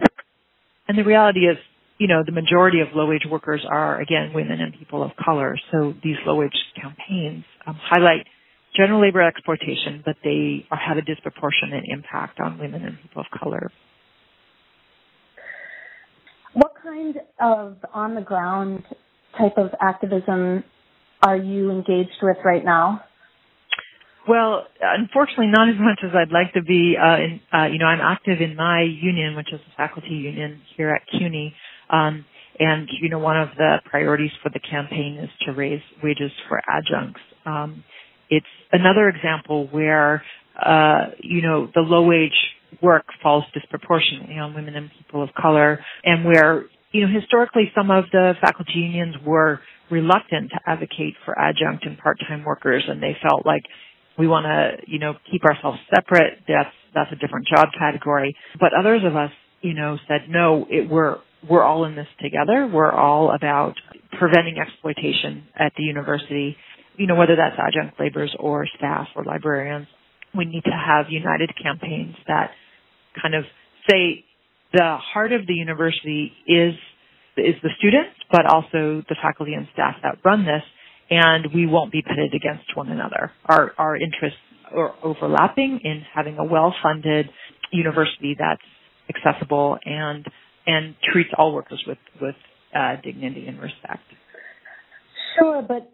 [0.88, 1.58] and the reality is,
[1.98, 5.58] you know, the majority of low wage workers are, again, women and people of color.
[5.72, 8.28] So these low wage campaigns um, highlight
[8.76, 13.40] general labor exploitation, but they are, have a disproportionate impact on women and people of
[13.40, 13.72] color.
[16.54, 18.84] What kind of on the ground
[19.38, 20.64] type of activism
[21.24, 23.04] are you engaged with right now?
[24.28, 26.98] Well, unfortunately, not as much as I'd like to be.
[27.02, 30.62] Uh, in, uh, you know, I'm active in my union, which is a faculty union
[30.76, 31.56] here at CUNY.
[31.90, 32.26] Um,
[32.60, 36.62] and you know, one of the priorities for the campaign is to raise wages for
[36.70, 37.22] adjuncts.
[37.46, 37.84] Um,
[38.30, 40.24] it's another example where
[40.62, 42.32] uh, you know the low wage
[42.82, 47.92] work falls disproportionately on women and people of color, and where you know historically some
[47.92, 53.16] of the faculty unions were reluctant to advocate for adjunct and part-time workers, and they
[53.22, 53.64] felt like
[54.18, 56.40] we want to, you know, keep ourselves separate.
[56.48, 58.36] That's that's a different job category.
[58.60, 60.66] But others of us, you know, said no.
[60.70, 61.18] It, we're
[61.50, 62.70] we're all in this together.
[62.72, 63.74] We're all about
[64.18, 66.56] preventing exploitation at the university.
[66.98, 69.88] You know, whether that's adjunct laborers or staff or librarians,
[70.36, 72.52] we need to have united campaigns that
[73.22, 73.44] kind of
[73.90, 74.24] say
[74.74, 76.74] the heart of the university is
[77.38, 80.64] is the students, but also the faculty and staff that run this,
[81.12, 83.32] and we won't be pitted against one another.
[83.46, 84.40] Our our interests
[84.76, 87.30] are overlapping in having a well-funded
[87.72, 88.62] university that's
[89.10, 90.26] accessible and
[90.68, 92.36] and treats all workers with with
[92.76, 94.04] uh, dignity and respect.
[95.40, 95.92] Sure, but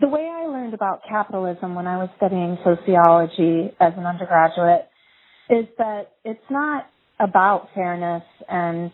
[0.00, 4.88] the way I learned about capitalism when I was studying sociology as an undergraduate
[5.48, 6.86] is that it's not
[7.18, 8.90] about fairness and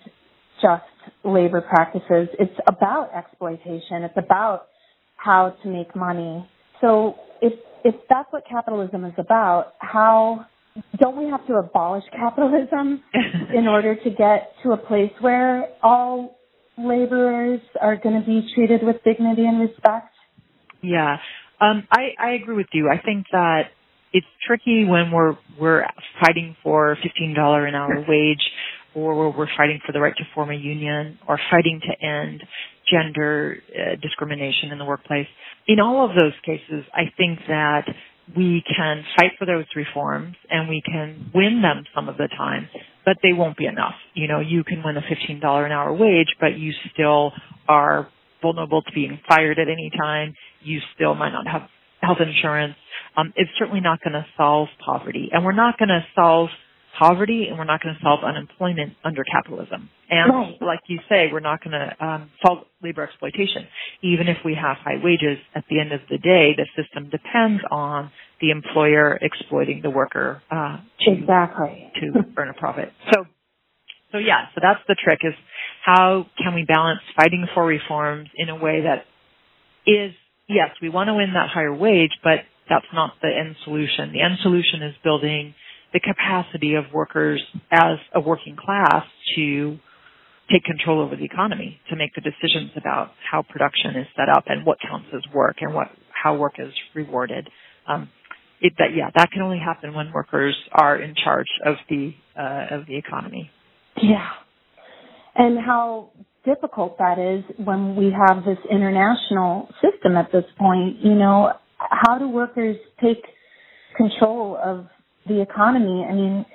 [0.60, 0.82] just
[1.24, 2.28] labor practices.
[2.38, 4.02] It's about exploitation.
[4.02, 4.66] It's about
[5.16, 6.48] how to make money.
[6.80, 7.52] So if
[7.84, 10.46] if that's what capitalism is about, how
[10.98, 13.02] don't we have to abolish capitalism
[13.54, 16.38] in order to get to a place where all
[16.78, 20.12] laborers are going to be treated with dignity and respect?
[20.82, 21.16] Yeah.
[21.60, 22.90] Um, I, I agree with you.
[22.90, 23.70] I think that
[24.12, 25.86] it's tricky when we're we're
[26.20, 28.42] fighting for fifteen dollar an hour wage
[28.94, 32.42] or we're fighting for the right to form a union or fighting to end
[32.90, 35.26] gender uh, discrimination in the workplace.
[35.66, 37.84] In all of those cases, I think that
[38.34, 42.68] we can fight for those reforms and we can win them some of the time,
[43.04, 43.94] but they won't be enough.
[44.14, 47.32] You know, you can win a $15 an hour wage, but you still
[47.68, 48.08] are
[48.42, 50.34] vulnerable to being fired at any time.
[50.62, 51.62] You still might not have
[52.00, 52.74] health insurance.
[53.16, 56.48] Um, it's certainly not going to solve poverty and we're not going to solve
[56.98, 59.88] poverty and we're not going to solve unemployment under capitalism.
[60.08, 60.62] And right.
[60.62, 63.66] like you say, we're not going to um, solve labor exploitation.
[64.02, 67.62] Even if we have high wages, at the end of the day, the system depends
[67.70, 71.90] on the employer exploiting the worker uh, to, exactly.
[72.00, 72.92] to earn a profit.
[73.12, 73.24] So,
[74.12, 75.34] so yeah, so that's the trick is
[75.84, 79.04] how can we balance fighting for reforms in a way that
[79.90, 80.12] is,
[80.48, 84.12] yes, we want to win that higher wage, but that's not the end solution.
[84.12, 85.54] The end solution is building
[85.96, 89.02] the capacity of workers as a working class
[89.34, 89.78] to
[90.52, 94.44] take control over the economy, to make the decisions about how production is set up
[94.46, 97.48] and what counts as work and what how work is rewarded.
[97.88, 98.10] Um,
[98.60, 102.76] it, that yeah, that can only happen when workers are in charge of the uh,
[102.76, 103.50] of the economy.
[103.96, 104.28] Yeah,
[105.34, 106.10] and how
[106.44, 110.98] difficult that is when we have this international system at this point.
[111.02, 113.24] You know, how do workers take
[113.96, 114.88] control of
[115.28, 116.06] the economy.
[116.08, 116.46] I mean,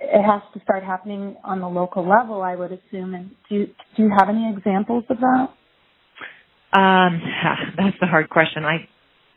[0.00, 3.14] it has to start happening on the local level, I would assume.
[3.14, 6.78] And do do you have any examples of that?
[6.78, 7.20] Um,
[7.76, 8.64] that's a hard question.
[8.64, 8.88] I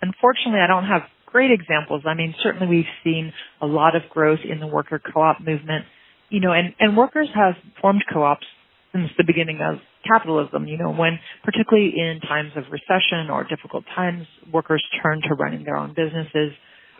[0.02, 2.04] unfortunately I don't have great examples.
[2.06, 5.86] I mean, certainly we've seen a lot of growth in the worker co-op movement.
[6.30, 8.46] You know, and and workers have formed co-ops
[8.92, 10.68] since the beginning of capitalism.
[10.68, 15.64] You know, when particularly in times of recession or difficult times, workers turn to running
[15.64, 16.54] their own businesses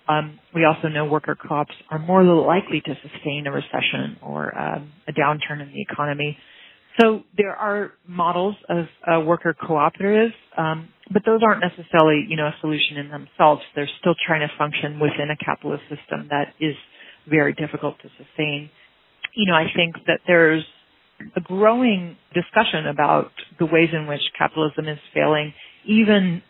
[0.08, 4.92] um, we also know worker co-ops are more likely to sustain a recession or um,
[5.08, 6.38] a downturn in the economy.
[7.00, 12.48] So there are models of uh, worker cooperatives, um, but those aren't necessarily, you know,
[12.48, 13.62] a solution in themselves.
[13.76, 16.76] They're still trying to function within a capitalist system that is
[17.30, 18.70] very difficult to sustain.
[19.36, 20.64] You know, I think that there's
[21.36, 25.54] a growing discussion about the ways in which capitalism is failing,
[25.86, 26.42] even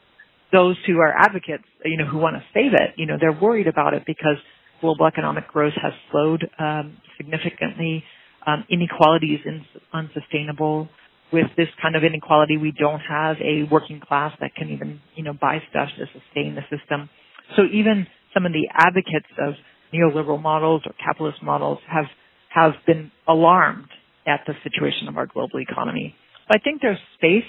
[0.51, 3.67] those who are advocates, you know, who want to save it, you know, they're worried
[3.67, 4.37] about it because
[4.81, 8.03] global economic growth has slowed um, significantly.
[8.45, 10.89] Um, inequality is in, unsustainable.
[11.33, 15.23] With this kind of inequality, we don't have a working class that can even, you
[15.23, 17.09] know, buy stuff to sustain the system.
[17.57, 19.55] So even some of the advocates of
[19.93, 22.05] neoliberal models or capitalist models have
[22.49, 23.89] have been alarmed
[24.25, 26.15] at the situation of our global economy.
[26.49, 27.43] I think there's space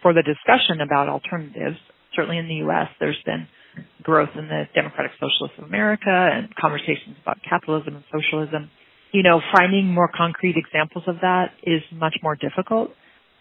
[0.00, 1.76] for the discussion about alternatives
[2.14, 3.46] certainly in the U.S., there's been
[4.02, 8.70] growth in the Democratic Socialists of America and conversations about capitalism and socialism.
[9.12, 12.90] You know, finding more concrete examples of that is much more difficult.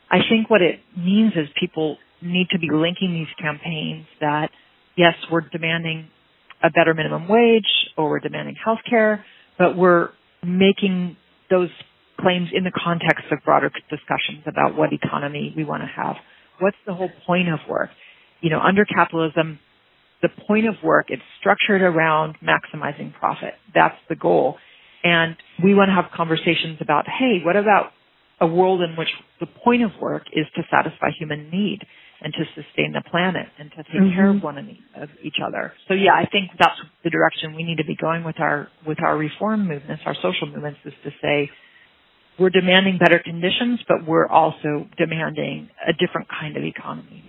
[0.10, 4.50] I think what it means is people need to be linking these campaigns that,
[4.96, 6.08] yes, we're demanding
[6.64, 9.26] a better minimum wage or we're demanding health care,
[9.58, 10.10] but we're
[10.44, 11.18] making
[11.50, 11.70] those
[12.20, 16.16] claims in the context of broader discussions about what economy we want to have.
[16.60, 17.90] What's the whole point of work?
[18.44, 19.58] You know, under capitalism,
[20.22, 23.54] the point of work, it's structured around maximizing profit.
[23.74, 24.58] That's the goal.
[25.04, 27.92] And we want to have conversations about, hey, what about
[28.40, 29.08] a world in which
[29.40, 31.80] the point of work is to satisfy human need
[32.22, 34.16] and to sustain the planet and to take mm-hmm.
[34.16, 35.74] care of one of each other.
[35.88, 39.04] So yeah, I think that's the direction we need to be going with our with
[39.04, 41.50] our reform movements, our social movements, is to say
[42.40, 47.24] we're demanding better conditions, but we're also demanding a different kind of economy.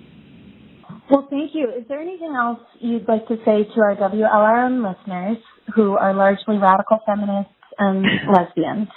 [1.10, 1.68] Well, thank you.
[1.68, 5.36] Is there anything else you'd like to say to our WLRN listeners
[5.74, 8.88] who are largely radical feminists and lesbians?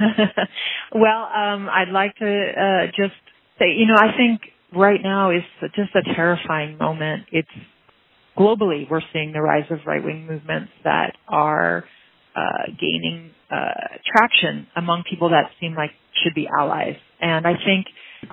[0.94, 3.18] well, um, I'd like to uh, just
[3.58, 4.40] say, you know, I think
[4.74, 5.42] right now is
[5.74, 7.24] just a terrifying moment.
[7.30, 7.48] It's
[8.38, 11.84] globally we're seeing the rise of right wing movements that are
[12.34, 15.90] uh, gaining uh, traction among people that seem like
[16.22, 17.86] should be allies, and I think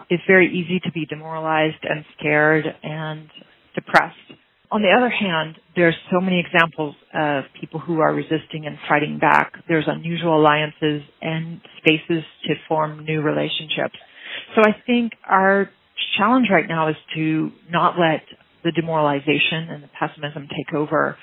[0.09, 3.29] it's very easy to be demoralized and scared and
[3.75, 4.15] depressed.
[4.69, 9.17] On the other hand, there's so many examples of people who are resisting and fighting
[9.17, 9.53] back.
[9.67, 13.95] There's unusual alliances and spaces to form new relationships.
[14.55, 15.69] So I think our
[16.17, 18.23] challenge right now is to not let
[18.63, 21.17] the demoralization and the pessimism take over,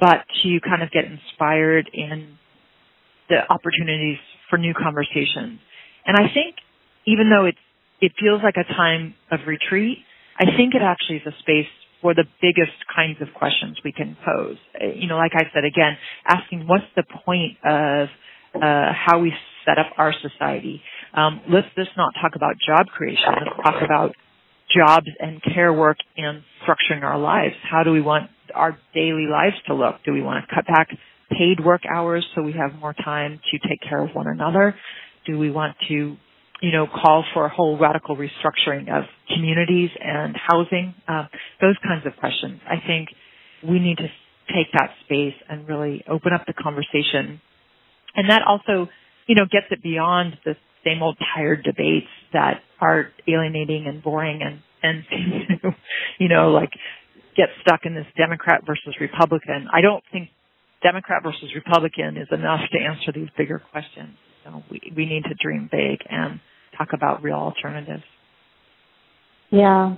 [0.00, 2.38] but to kind of get inspired in
[3.28, 5.60] the opportunities for new conversations.
[6.06, 6.56] And I think
[7.06, 7.58] even though it's
[8.00, 9.98] it feels like a time of retreat.
[10.38, 11.66] I think it actually is a space
[12.02, 14.58] for the biggest kinds of questions we can pose.
[14.80, 18.08] Uh, you know, like I said again, asking what's the point of
[18.54, 19.32] uh, how we
[19.64, 20.82] set up our society.
[21.14, 23.26] Um, let's just not talk about job creation.
[23.28, 24.14] Let's talk about
[24.74, 27.54] jobs and care work and structuring our lives.
[27.68, 29.96] How do we want our daily lives to look?
[30.04, 30.88] Do we want to cut back
[31.30, 34.74] paid work hours so we have more time to take care of one another?
[35.26, 36.16] Do we want to,
[36.62, 39.04] you know, call for a whole radical restructuring of
[39.34, 40.94] communities and housing?
[41.06, 41.24] Uh,
[41.60, 42.60] those kinds of questions.
[42.66, 43.08] I think
[43.66, 44.08] we need to
[44.48, 47.40] take that space and really open up the conversation.
[48.14, 48.88] And that also,
[49.26, 54.40] you know, gets it beyond the same old tired debates that are alienating and boring
[54.42, 55.76] and, and, seem to,
[56.18, 56.70] you know, like
[57.36, 59.66] get stuck in this Democrat versus Republican.
[59.72, 60.30] I don't think
[60.82, 64.16] Democrat versus Republican is enough to answer these bigger questions.
[64.46, 66.40] So we, we need to dream big and
[66.76, 68.04] talk about real alternatives.
[69.50, 69.96] Yeah.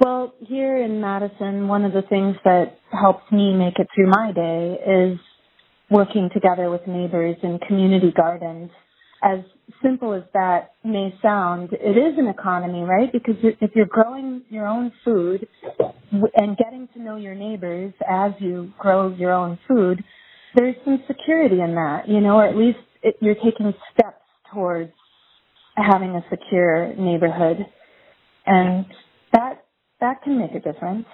[0.00, 4.32] Well, here in Madison, one of the things that helps me make it through my
[4.32, 5.18] day is
[5.90, 8.70] working together with neighbors in community gardens.
[9.22, 9.40] As
[9.82, 13.10] simple as that may sound, it is an economy, right?
[13.12, 15.48] Because if you're growing your own food
[16.36, 20.04] and getting to know your neighbors as you grow your own food,
[20.54, 24.22] there's some security in that, you know, or at least it, you're taking steps
[24.52, 24.92] towards
[25.76, 27.66] having a secure neighborhood.
[28.46, 28.86] And
[29.32, 29.64] that,
[30.00, 31.06] that can make a difference.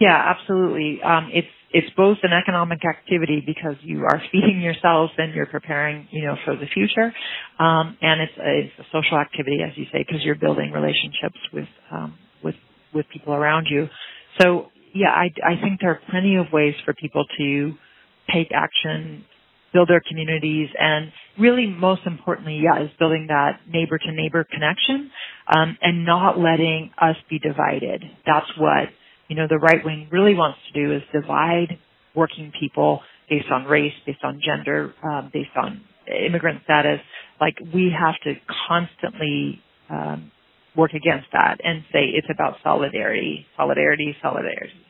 [0.00, 1.00] Yeah, absolutely.
[1.02, 6.08] Um, it's it's both an economic activity because you are feeding yourselves and you're preparing,
[6.10, 7.12] you know, for the future,
[7.58, 11.38] um, and it's a, it's a social activity, as you say, because you're building relationships
[11.52, 12.56] with um, with
[12.92, 13.88] with people around you.
[14.40, 17.72] So, yeah, I I think there are plenty of ways for people to
[18.32, 19.24] take action,
[19.72, 25.10] build their communities, and really, most importantly, yeah, is building that neighbor to neighbor connection,
[25.48, 28.04] um, and not letting us be divided.
[28.26, 28.88] That's what
[29.32, 31.78] you know, the right wing really wants to do is divide
[32.14, 33.00] working people
[33.30, 37.00] based on race, based on gender, um, based on immigrant status.
[37.40, 38.34] Like we have to
[38.68, 40.30] constantly um,
[40.76, 44.84] work against that and say it's about solidarity, solidarity, solidarity.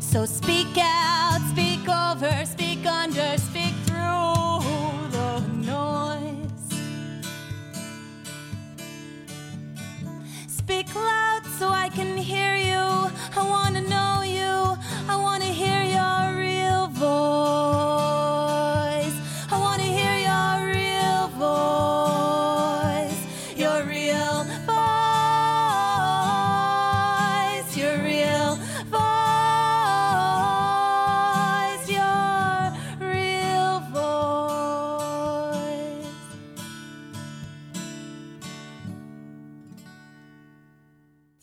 [0.00, 2.65] So speak out, speak over, speak
[11.58, 13.10] so I can hear you.
[13.34, 14.15] I wanna know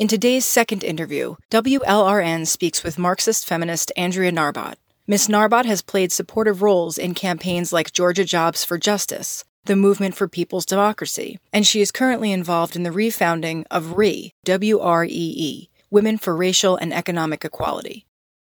[0.04, 4.76] In today's second interview, WLRN speaks with Marxist feminist Andrea Narbot.
[5.08, 10.14] Miss Narbot has played supportive roles in campaigns like Georgia Jobs for Justice, the Movement
[10.14, 15.06] for People's Democracy, and she is currently involved in the refounding of RE, W R
[15.06, 18.06] E E, Women for Racial and Economic Equality.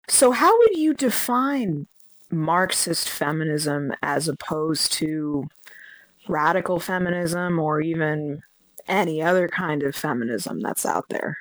[0.07, 1.87] So, how would you define
[2.29, 5.49] Marxist feminism as opposed to
[6.27, 8.43] radical feminism or even
[8.89, 11.37] any other kind of feminism that's out there?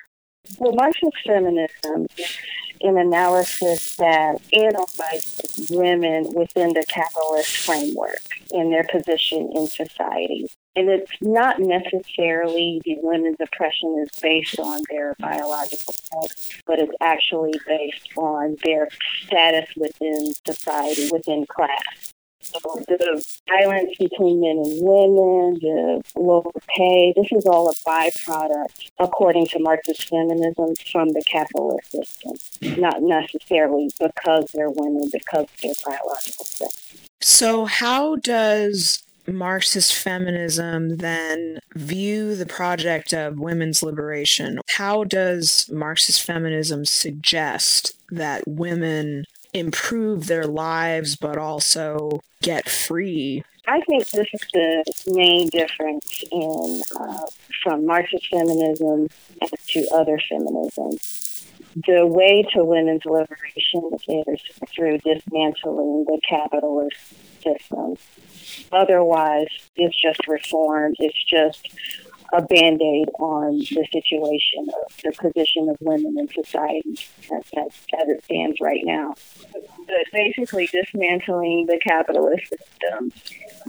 [0.57, 2.37] Well, Marxist feminism is
[2.81, 8.21] an analysis that analyzes women within the capitalist framework
[8.51, 10.47] and their position in society.
[10.75, 16.93] And it's not necessarily the women's oppression is based on their biological sex, but it's
[17.01, 18.87] actually based on their
[19.23, 22.13] status within society, within class.
[22.41, 29.47] The violence between men and women, the lower pay, this is all a byproduct, according
[29.47, 32.81] to Marxist feminism, from the capitalist system.
[32.81, 36.93] Not necessarily because they're women, because their biological sex.
[37.21, 44.59] So, how does Marxist feminism then view the project of women's liberation?
[44.69, 53.43] How does Marxist feminism suggest that women improve their lives but also get free?
[53.67, 57.25] I think this is the main difference in uh,
[57.63, 59.09] from Marxist feminism
[59.67, 61.45] to other feminisms.
[61.85, 63.91] The way to women's liberation
[64.27, 64.41] is
[64.73, 66.97] through dismantling the capitalist
[67.43, 67.95] system.
[68.71, 70.95] Otherwise, it's just reform.
[70.97, 71.67] It's just
[72.33, 76.97] a band aid on the situation of the position of women in society
[77.31, 77.67] as, as,
[77.99, 79.15] as it stands right now.
[79.51, 83.11] But basically, dismantling the capitalist system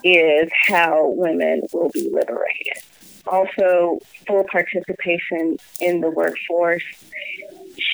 [0.04, 2.82] is how women will be liberated.
[3.26, 6.82] Also, full participation in the workforce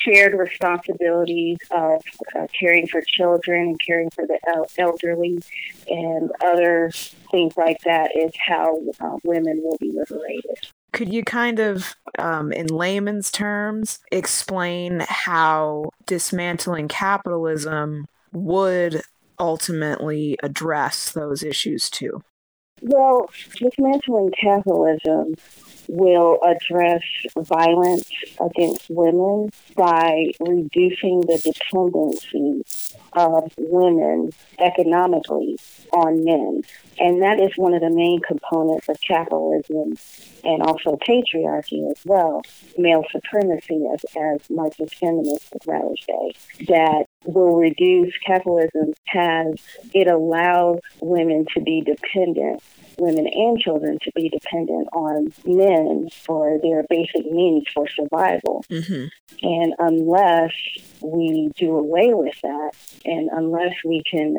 [0.07, 2.03] shared responsibilities of
[2.35, 5.39] uh, caring for children and caring for the el- elderly
[5.89, 6.91] and other
[7.31, 10.59] things like that is how uh, women will be liberated.
[10.93, 19.03] Could you kind of, um, in layman's terms, explain how dismantling capitalism would
[19.39, 22.23] ultimately address those issues too?
[22.81, 25.35] Well, dismantling capitalism
[25.89, 27.03] will address
[27.37, 28.11] violence
[28.41, 32.63] against women by reducing the dependency
[33.13, 35.59] of women economically
[35.93, 36.63] on men.
[36.99, 39.97] And that is one of the main components of capitalism
[40.45, 42.43] and also patriarchy as well,
[42.79, 49.55] male supremacy, as, as Marxist feminists would rather say, that will reduce capitalism has,
[49.93, 52.63] it allows women to be dependent
[52.99, 58.65] women and children to be dependent on men for their basic needs for survival.
[58.71, 59.07] Mm-hmm.
[59.43, 60.53] And unless
[61.01, 62.73] we do away with that,
[63.05, 64.39] and unless we can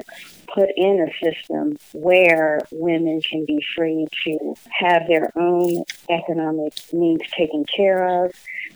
[0.54, 7.24] put in a system where women can be free to have their own economic needs
[7.38, 8.32] taken care of,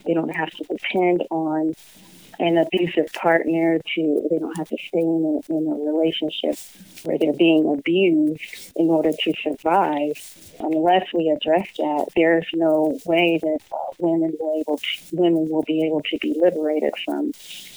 [0.06, 1.76] they don't have to depend on
[2.40, 6.56] an abusive partner to they don't have to stay in a, in a relationship
[7.04, 10.14] where they're being abused in order to survive.
[10.60, 13.60] Unless we address that there's no way that
[14.00, 17.32] women will able to, women will be able to be liberated from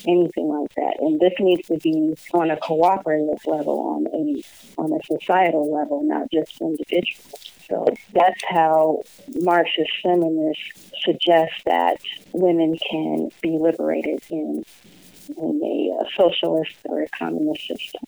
[0.07, 0.97] anything like that.
[1.01, 4.43] And this needs to be on a cooperative level on a
[4.81, 7.39] on a societal level not just individual
[7.69, 9.03] so that's how
[9.35, 11.99] Marxist feminists suggest that
[12.33, 14.65] women can be liberated in,
[15.37, 18.03] in a uh, socialist or a communist system.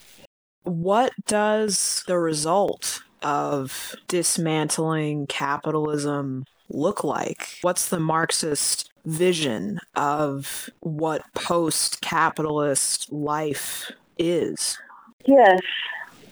[0.64, 7.58] What does the result of dismantling capitalism look like?
[7.62, 14.78] What's the Marxist vision of what post capitalist life is?
[15.24, 15.60] Yes,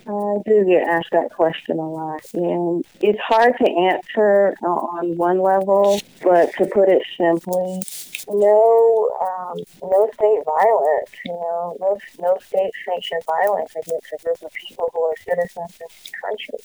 [0.06, 5.40] I do get asked that question a lot, and it's hard to answer on one
[5.40, 7.80] level, but to put it simply,
[8.28, 14.42] no, um, no state violence, you know, no, no state sanctioned violence against a group
[14.42, 16.58] of people who are citizens of this country.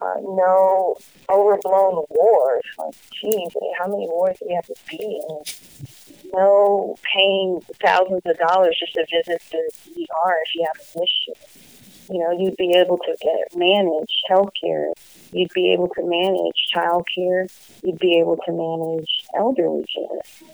[0.00, 0.96] Uh, no
[1.28, 2.64] overblown wars.
[2.78, 6.30] Like, geez, how many wars do we have to be in?
[6.32, 11.71] No paying thousands of dollars just to visit the ER if you have an issue
[12.10, 14.92] you know, you'd be able to get manage healthcare.
[15.32, 17.46] You'd be able to manage child care.
[17.82, 20.48] You'd be able to manage elderly care.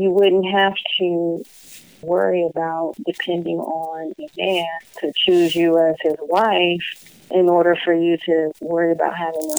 [0.00, 1.44] You wouldn't have to
[2.02, 4.66] worry about depending on a man
[5.00, 9.50] to choose you as his wife in order for you to worry about having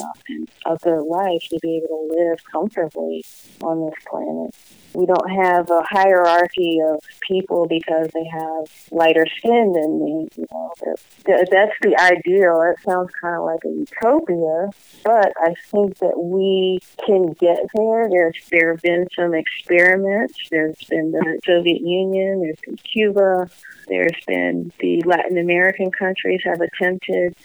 [0.64, 3.24] a, a good life to be able to live comfortably
[3.62, 4.54] on this planet.
[4.96, 10.28] We don't have a hierarchy of people because they have lighter skin than me.
[10.36, 12.62] You know, that's the ideal.
[12.62, 14.70] It sounds kind of like a utopia,
[15.04, 18.08] but I think that we can get there.
[18.08, 20.38] There's there have been some experiments.
[20.50, 22.40] There's been the Soviet Union.
[22.40, 23.50] There's been Cuba.
[23.88, 27.36] There's been the Latin American countries have attempted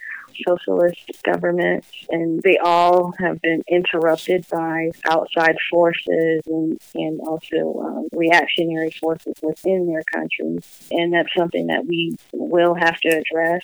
[0.47, 8.07] socialist governments, and they all have been interrupted by outside forces and, and also um,
[8.11, 10.87] reactionary forces within their countries.
[10.91, 13.63] And that's something that we will have to address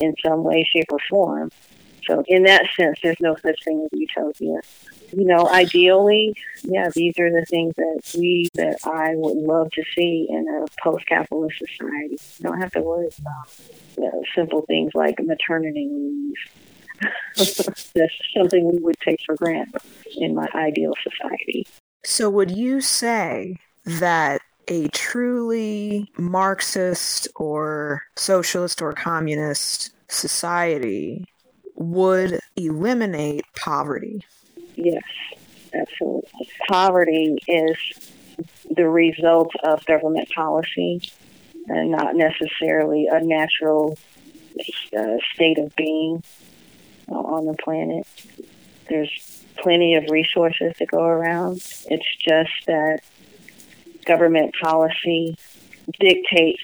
[0.00, 1.50] in some way, shape, or form.
[2.06, 4.60] So, in that sense, there's no such thing as utopia.
[5.12, 9.82] You know, ideally, yeah, these are the things that we, that I would love to
[9.94, 12.18] see in a post capitalist society.
[12.38, 13.50] You don't have to worry about
[13.96, 16.34] you know, simple things like maternity leave.
[17.36, 19.80] That's something we would take for granted
[20.16, 21.66] in my ideal society.
[22.04, 31.26] So, would you say that a truly Marxist or socialist or communist society
[31.74, 34.24] would eliminate poverty?
[34.76, 35.02] Yes,
[35.74, 36.48] absolutely.
[36.68, 37.76] Poverty is
[38.70, 41.00] the result of government policy
[41.68, 43.98] and not necessarily a natural
[44.96, 46.22] uh, state of being
[47.10, 48.06] uh, on the planet.
[48.88, 51.56] There's plenty of resources to go around.
[51.86, 53.00] It's just that
[54.04, 55.36] government policy
[55.98, 56.62] dictates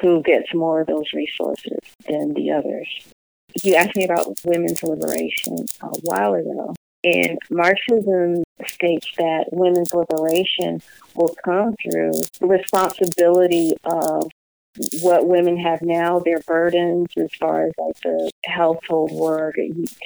[0.00, 1.78] who gets more of those resources
[2.08, 2.88] than the others.
[3.62, 6.74] You asked me about women's liberation a while ago,
[7.04, 10.80] and Marxism states that women's liberation
[11.14, 14.30] will come through the responsibility of
[15.02, 19.56] what women have now, their burdens as far as like the household work,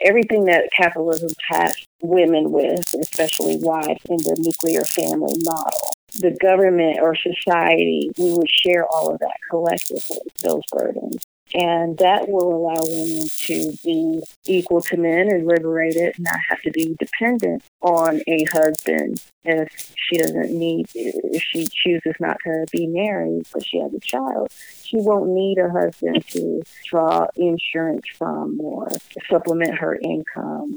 [0.03, 5.93] everything that capitalism tasked women with, especially wives in the nuclear family model.
[6.19, 11.26] the government or society, we would share all of that collectively, those burdens.
[11.55, 16.61] And that will allow women to be equal to men and liberated, and not have
[16.63, 22.67] to be dependent on a husband if she doesn't need, if she chooses not to
[22.73, 24.49] be married, but she has a child.
[24.83, 28.89] She won't need a husband to draw insurance from or
[29.31, 30.75] supplement her income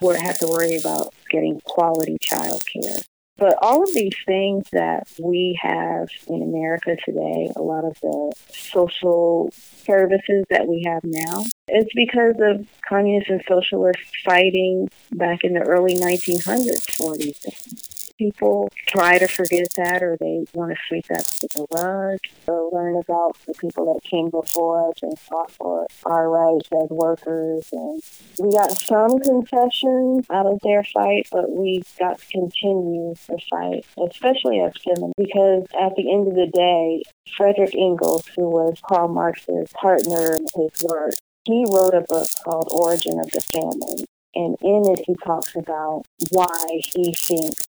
[0.00, 2.98] or have to worry about getting quality child care.
[3.38, 8.32] But all of these things that we have in America today, a lot of the
[8.48, 15.52] social services that we have now, it's because of communists and socialists fighting back in
[15.52, 20.76] the early 1900s for these things people try to forget that or they want to
[20.88, 25.18] sweep that under the rug or learn about the people that came before us and
[25.18, 27.68] fought for our rights as workers.
[27.72, 28.02] And
[28.40, 33.84] we got some concessions out of their fight, but we got to continue the fight,
[34.08, 37.02] especially as women, because at the end of the day,
[37.36, 41.14] Frederick Engels, who was Karl Marx's partner in his work,
[41.44, 44.04] he wrote a book called Origin of the Family.
[44.34, 47.64] And in it, he talks about why he thinks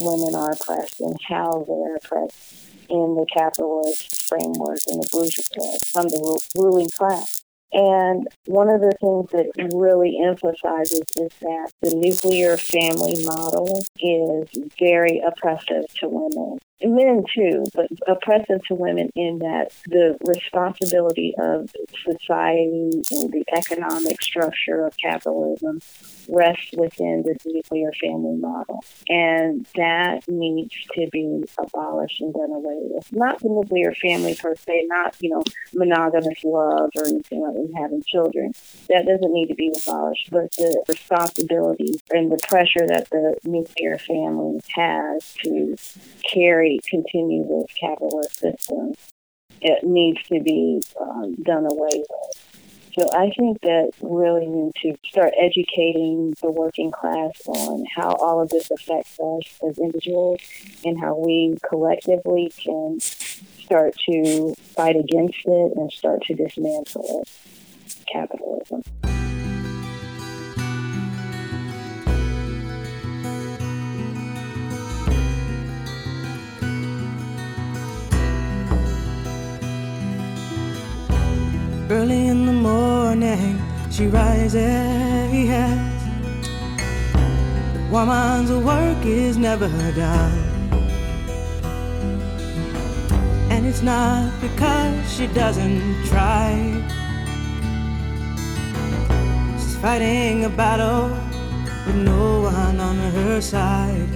[0.00, 5.78] women are oppressed and how they're oppressed in the capitalist framework and the bourgeoisie uh,
[5.78, 7.42] from the ruling class.
[7.72, 14.48] And one of the things that really emphasizes is that the nuclear family model is
[14.78, 21.70] very oppressive to women men too, but oppressive to women in that the responsibility of
[22.04, 25.80] society and the economic structure of capitalism
[26.28, 28.84] rests within the nuclear family model.
[29.08, 33.12] And that needs to be abolished and done away with.
[33.12, 35.42] Not the nuclear family per se, not, you know,
[35.74, 38.52] monogamous love or anything like that, having children.
[38.88, 43.98] That doesn't need to be abolished, but the responsibility and the pressure that the nuclear
[43.98, 45.76] family has to
[46.32, 48.94] carry continue this capitalist system.
[49.60, 52.52] It needs to be um, done away with.
[52.98, 58.42] So I think that really need to start educating the working class on how all
[58.42, 60.40] of this affects us as individuals
[60.84, 67.30] and how we collectively can start to fight against it and start to dismantle it,
[68.12, 68.82] capitalism.
[81.92, 84.54] Early in the morning, she rises.
[87.74, 90.38] The woman's work is never done.
[93.50, 96.56] And it's not because she doesn't try.
[99.58, 101.10] She's fighting a battle
[101.84, 104.08] with no one on her side.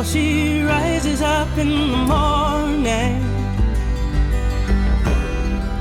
[0.00, 3.20] Oh, she rises up in the morning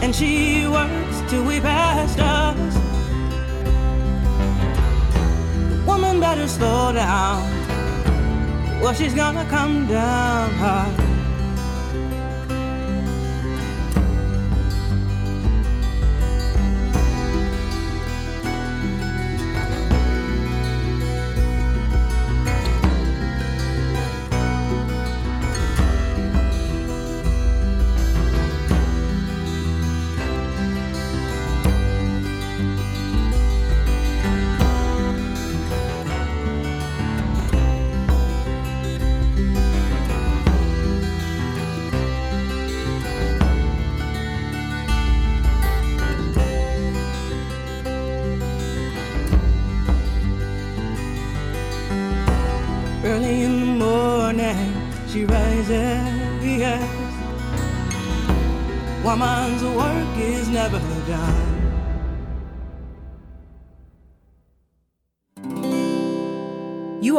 [0.02, 2.76] and she works till we pass us.
[5.86, 7.44] Woman, better slow down.
[8.82, 11.07] Well, she's gonna come down hard.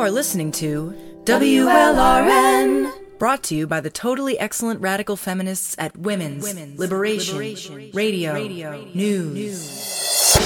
[0.08, 0.94] You are listening to
[1.24, 3.18] WLRN.
[3.18, 10.38] Brought to you by the totally excellent radical feminists at Women's, Liberation, Radio, News.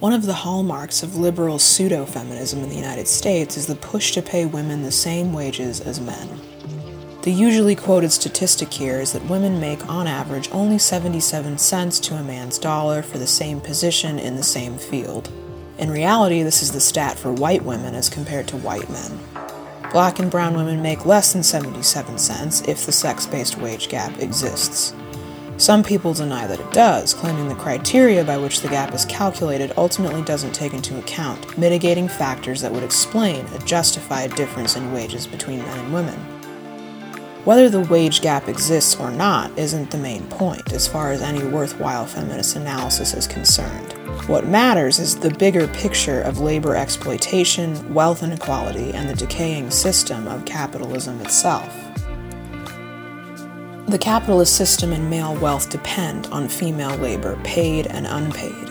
[0.00, 4.12] One of the hallmarks of liberal pseudo feminism in the United States is the push
[4.12, 6.53] to pay women the same wages as men.
[7.24, 12.16] The usually quoted statistic here is that women make, on average, only 77 cents to
[12.16, 15.30] a man's dollar for the same position in the same field.
[15.78, 19.18] In reality, this is the stat for white women as compared to white men.
[19.90, 24.18] Black and brown women make less than 77 cents if the sex based wage gap
[24.18, 24.92] exists.
[25.56, 29.72] Some people deny that it does, claiming the criteria by which the gap is calculated
[29.78, 35.26] ultimately doesn't take into account mitigating factors that would explain a justified difference in wages
[35.26, 36.33] between men and women.
[37.44, 41.44] Whether the wage gap exists or not isn't the main point as far as any
[41.44, 43.92] worthwhile feminist analysis is concerned.
[44.26, 50.26] What matters is the bigger picture of labor exploitation, wealth inequality, and the decaying system
[50.26, 51.68] of capitalism itself.
[53.88, 58.70] The capitalist system and male wealth depend on female labor, paid and unpaid.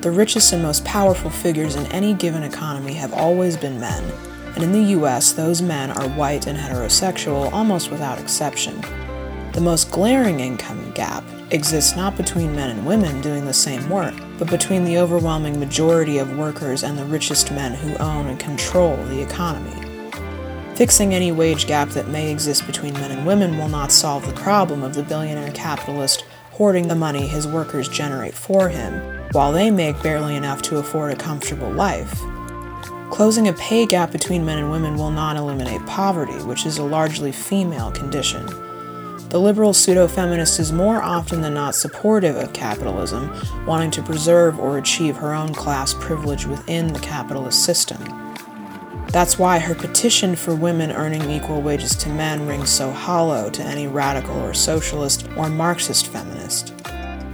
[0.00, 4.02] The richest and most powerful figures in any given economy have always been men,
[4.58, 8.80] and in the US, those men are white and heterosexual almost without exception.
[9.52, 14.16] The most glaring income gap exists not between men and women doing the same work,
[14.36, 18.96] but between the overwhelming majority of workers and the richest men who own and control
[19.04, 19.80] the economy.
[20.74, 24.32] Fixing any wage gap that may exist between men and women will not solve the
[24.32, 29.70] problem of the billionaire capitalist hoarding the money his workers generate for him, while they
[29.70, 32.20] make barely enough to afford a comfortable life.
[33.10, 36.84] Closing a pay gap between men and women will not eliminate poverty, which is a
[36.84, 38.46] largely female condition.
[39.30, 43.30] The liberal pseudo feminist is more often than not supportive of capitalism,
[43.66, 47.98] wanting to preserve or achieve her own class privilege within the capitalist system.
[49.08, 53.62] That's why her petition for women earning equal wages to men rings so hollow to
[53.62, 56.74] any radical or socialist or Marxist feminist.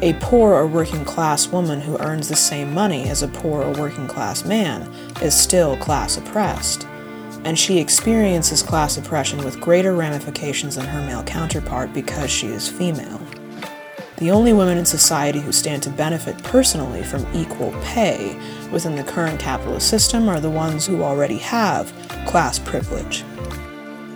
[0.04, 3.72] A poor or working class woman who earns the same money as a poor or
[3.72, 4.82] working class man
[5.22, 6.86] is still class oppressed,
[7.44, 12.68] and she experiences class oppression with greater ramifications than her male counterpart because she is
[12.68, 13.18] female.
[14.18, 18.38] The only women in society who stand to benefit personally from equal pay
[18.70, 21.90] within the current capitalist system are the ones who already have
[22.26, 23.24] class privilege.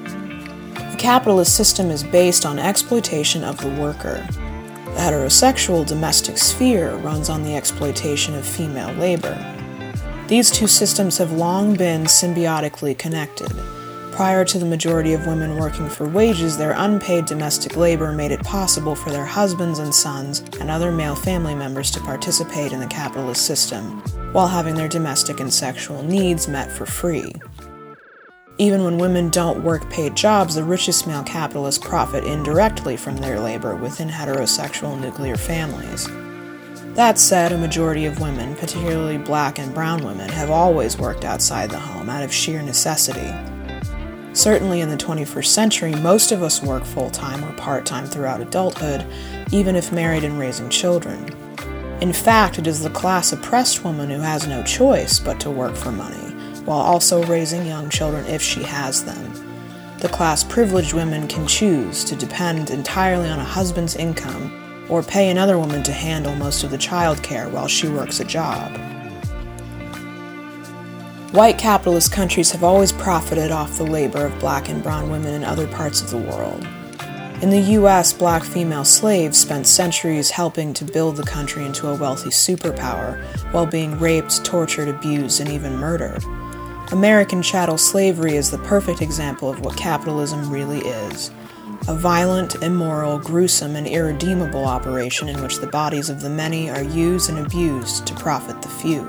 [0.04, 4.28] The capitalist system is based on exploitation of the worker.
[4.98, 9.38] The heterosexual domestic sphere runs on the exploitation of female labor.
[10.26, 13.52] These two systems have long been symbiotically connected.
[14.10, 18.42] Prior to the majority of women working for wages, their unpaid domestic labor made it
[18.42, 22.86] possible for their husbands and sons and other male family members to participate in the
[22.88, 24.00] capitalist system,
[24.32, 27.32] while having their domestic and sexual needs met for free.
[28.60, 33.38] Even when women don't work paid jobs, the richest male capitalists profit indirectly from their
[33.38, 36.08] labor within heterosexual nuclear families.
[36.94, 41.70] That said, a majority of women, particularly black and brown women, have always worked outside
[41.70, 43.32] the home out of sheer necessity.
[44.32, 48.40] Certainly in the 21st century, most of us work full time or part time throughout
[48.40, 49.06] adulthood,
[49.52, 51.32] even if married and raising children.
[52.00, 55.76] In fact, it is the class oppressed woman who has no choice but to work
[55.76, 56.27] for money,
[56.68, 59.32] while also raising young children if she has them.
[60.00, 65.30] The class privileged women can choose to depend entirely on a husband's income or pay
[65.30, 68.70] another woman to handle most of the child care while she works a job.
[71.32, 75.44] White capitalist countries have always profited off the labor of black and brown women in
[75.44, 76.66] other parts of the world.
[77.40, 81.94] In the US, black female slaves spent centuries helping to build the country into a
[81.94, 86.22] wealthy superpower while being raped, tortured, abused, and even murdered.
[86.90, 91.30] American chattel slavery is the perfect example of what capitalism really is
[91.86, 96.82] a violent, immoral, gruesome, and irredeemable operation in which the bodies of the many are
[96.82, 99.04] used and abused to profit the few.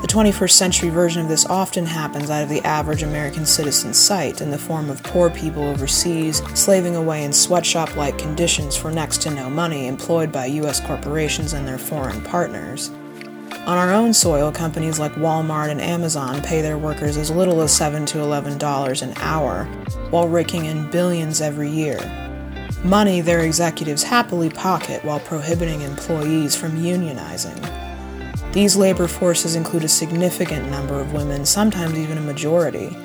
[0.00, 4.40] The 21st century version of this often happens out of the average American citizen's sight
[4.40, 9.22] in the form of poor people overseas slaving away in sweatshop like conditions for next
[9.22, 10.80] to no money employed by U.S.
[10.80, 12.90] corporations and their foreign partners.
[13.68, 17.70] On our own soil, companies like Walmart and Amazon pay their workers as little as
[17.70, 19.64] 7 to $11 an hour,
[20.08, 22.00] while raking in billions every year.
[22.82, 27.60] Money their executives happily pocket while prohibiting employees from unionizing.
[28.54, 32.96] These labor forces include a significant number of women, sometimes even a majority.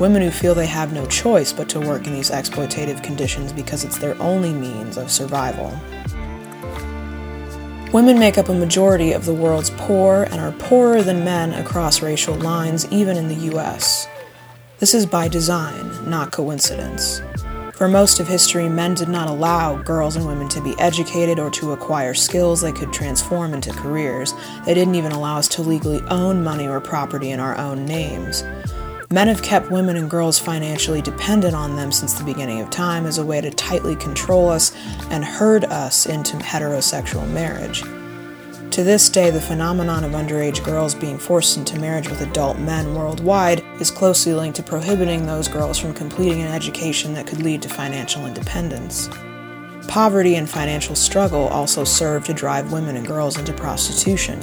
[0.00, 3.84] Women who feel they have no choice but to work in these exploitative conditions because
[3.84, 5.78] it's their only means of survival.
[7.92, 12.02] Women make up a majority of the world's poor and are poorer than men across
[12.02, 14.06] racial lines, even in the US.
[14.78, 17.20] This is by design, not coincidence.
[17.74, 21.50] For most of history, men did not allow girls and women to be educated or
[21.50, 24.34] to acquire skills they could transform into careers.
[24.66, 28.44] They didn't even allow us to legally own money or property in our own names.
[29.12, 33.06] Men have kept women and girls financially dependent on them since the beginning of time
[33.06, 34.72] as a way to tightly control us
[35.10, 37.82] and herd us into heterosexual marriage.
[38.70, 42.94] To this day, the phenomenon of underage girls being forced into marriage with adult men
[42.94, 47.62] worldwide is closely linked to prohibiting those girls from completing an education that could lead
[47.62, 49.08] to financial independence.
[49.90, 54.40] Poverty and financial struggle also serve to drive women and girls into prostitution,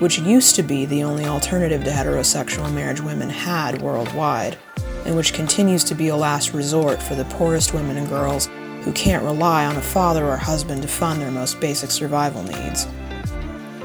[0.00, 4.56] which used to be the only alternative to heterosexual marriage women had worldwide,
[5.04, 8.46] and which continues to be a last resort for the poorest women and girls
[8.84, 12.86] who can't rely on a father or husband to fund their most basic survival needs.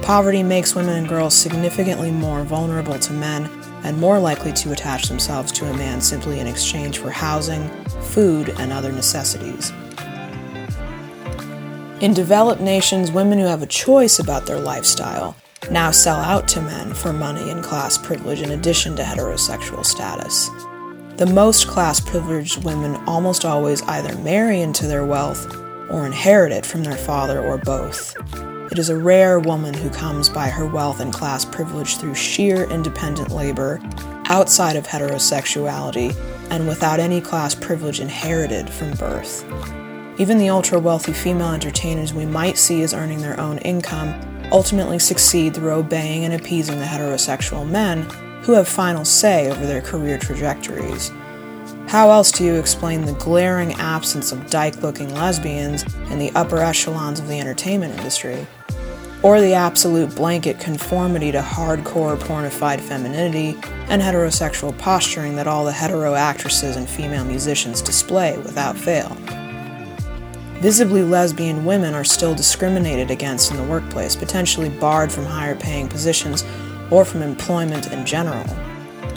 [0.03, 3.49] Poverty makes women and girls significantly more vulnerable to men
[3.83, 7.67] and more likely to attach themselves to a man simply in exchange for housing,
[7.99, 9.73] food, and other necessities.
[12.01, 15.35] In developed nations, women who have a choice about their lifestyle
[15.69, 20.49] now sell out to men for money and class privilege in addition to heterosexual status.
[21.17, 25.55] The most class privileged women almost always either marry into their wealth
[25.91, 28.15] or inherit it from their father or both.
[28.71, 32.63] It is a rare woman who comes by her wealth and class privilege through sheer
[32.71, 33.79] independent labor,
[34.25, 36.15] outside of heterosexuality,
[36.49, 39.45] and without any class privilege inherited from birth.
[40.17, 44.13] Even the ultra wealthy female entertainers we might see as earning their own income
[44.51, 48.01] ultimately succeed through obeying and appeasing the heterosexual men
[48.43, 51.11] who have final say over their career trajectories.
[51.87, 56.57] How else do you explain the glaring absence of dyke looking lesbians in the upper
[56.57, 58.45] echelons of the entertainment industry?
[59.23, 63.49] or the absolute blanket conformity to hardcore pornified femininity
[63.87, 69.15] and heterosexual posturing that all the hetero actresses and female musicians display without fail.
[70.61, 75.87] Visibly lesbian women are still discriminated against in the workplace, potentially barred from higher paying
[75.87, 76.45] positions
[76.89, 78.45] or from employment in general.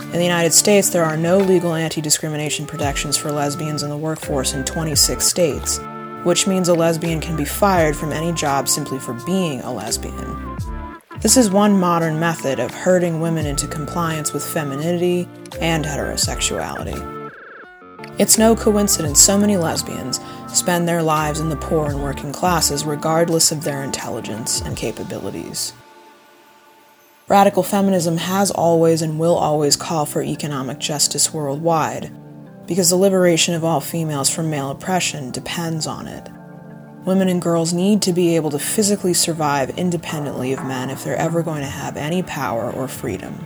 [0.04, 3.96] In the United States, there are no legal anti discrimination protections for lesbians in the
[3.96, 5.78] workforce in 26 states
[6.24, 10.58] which means a lesbian can be fired from any job simply for being a lesbian.
[11.20, 15.28] This is one modern method of herding women into compliance with femininity
[15.60, 17.23] and heterosexuality.
[18.16, 22.84] It's no coincidence so many lesbians spend their lives in the poor and working classes
[22.84, 25.72] regardless of their intelligence and capabilities.
[27.26, 32.12] Radical feminism has always and will always call for economic justice worldwide,
[32.68, 36.28] because the liberation of all females from male oppression depends on it.
[37.04, 41.16] Women and girls need to be able to physically survive independently of men if they're
[41.16, 43.44] ever going to have any power or freedom.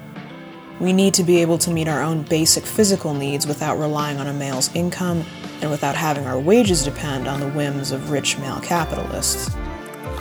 [0.80, 4.28] We need to be able to meet our own basic physical needs without relying on
[4.28, 5.24] a male's income
[5.60, 9.56] and without having our wages depend on the whims of rich male capitalists.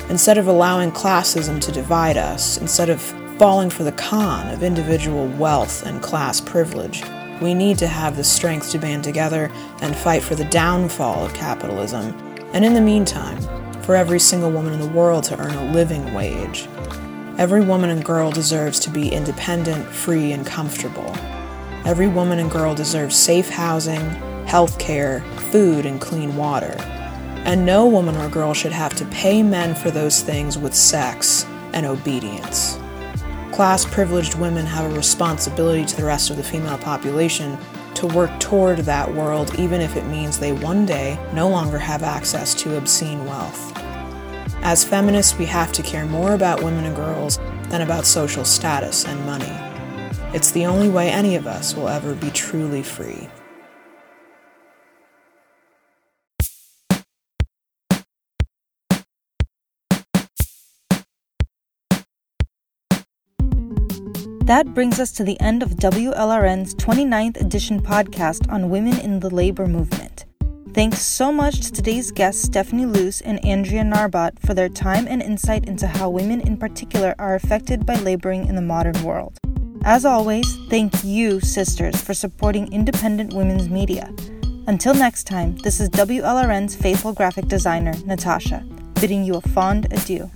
[0.09, 3.01] Instead of allowing classism to divide us, instead of
[3.37, 7.03] falling for the con of individual wealth and class privilege,
[7.39, 9.51] we need to have the strength to band together
[9.81, 12.17] and fight for the downfall of capitalism,
[12.53, 13.39] and in the meantime,
[13.83, 16.67] for every single woman in the world to earn a living wage.
[17.37, 21.15] Every woman and girl deserves to be independent, free, and comfortable.
[21.85, 24.09] Every woman and girl deserves safe housing,
[24.45, 25.21] health care,
[25.51, 26.75] food, and clean water.
[27.45, 31.45] And no woman or girl should have to pay men for those things with sex
[31.73, 32.79] and obedience
[33.57, 37.57] class privileged women have a responsibility to the rest of the female population
[37.95, 42.03] to work toward that world, even if it means they one day no longer have
[42.03, 43.76] access to obscene wealth.
[44.67, 47.37] As feminists, we have to care more about women and girls
[47.69, 49.49] than about social status and money.
[50.35, 53.29] It's the only way any of us will ever be truly free.
[64.43, 69.33] That brings us to the end of WLRN's 29th edition podcast on women in the
[69.33, 70.26] labor movement.
[70.77, 75.23] Thanks so much to today's guests, Stephanie Luce and Andrea Narbot, for their time and
[75.23, 79.39] insight into how women in particular are affected by laboring in the modern world.
[79.83, 84.13] As always, thank you, sisters, for supporting independent women's media.
[84.67, 88.63] Until next time, this is WLRN's faithful graphic designer, Natasha,
[89.01, 90.29] bidding you a fond adieu.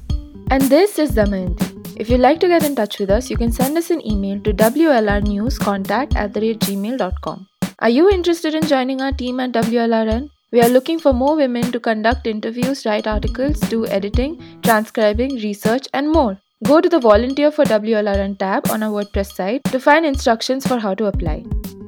[0.49, 1.99] And this is Damayanti.
[1.99, 4.39] If you'd like to get in touch with us, you can send us an email
[4.39, 7.47] to wlrnewscontact at gmail.com.
[7.81, 10.29] Are you interested in joining our team at WLRN?
[10.51, 15.87] We are looking for more women to conduct interviews, write articles, do editing, transcribing, research,
[15.91, 16.39] and more.
[16.63, 20.77] Go to the Volunteer for WLRN tab on our WordPress site to find instructions for
[20.77, 21.43] how to apply.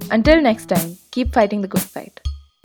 [0.10, 2.20] Until next time, keep fighting the good fight.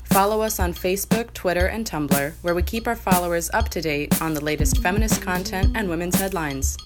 [0.05, 4.23] Follow us on Facebook, Twitter, and Tumblr, where we keep our followers up to date
[4.23, 6.79] on the latest feminist content and women's headlines.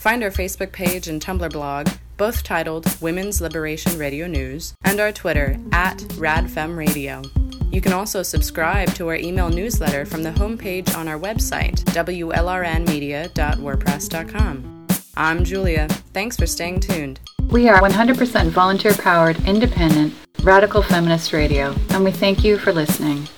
[0.00, 5.12] Find our Facebook page and Tumblr blog, both titled Women's Liberation Radio News, and our
[5.12, 7.70] Twitter at RadFemRadio.
[7.70, 14.86] You can also subscribe to our email newsletter from the homepage on our website, WLRNmedia.wordpress.com.
[15.18, 15.86] I'm Julia.
[16.14, 17.20] Thanks for staying tuned.
[17.50, 23.28] We are 100% volunteer powered, independent, radical feminist radio, and we thank you for listening.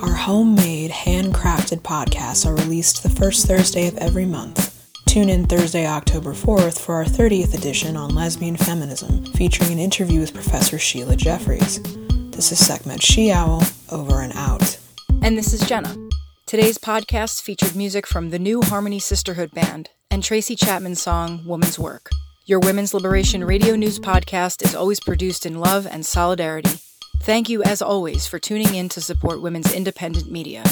[0.04, 4.86] Our homemade, handcrafted podcasts are released the first Thursday of every month.
[5.06, 10.20] Tune in Thursday, October 4th for our 30th edition on lesbian feminism, featuring an interview
[10.20, 11.82] with Professor Sheila Jeffreys.
[12.32, 14.78] This is Sekhmet She Owl, over and out.
[15.22, 15.96] And this is Jenna.
[16.48, 21.80] Today's podcast featured music from the New Harmony Sisterhood Band and Tracy Chapman's song Woman's
[21.80, 22.10] Work.
[22.46, 26.83] Your Women's Liberation Radio News podcast is always produced in love and solidarity.
[27.24, 30.64] Thank you, as always, for tuning in to support women's independent media.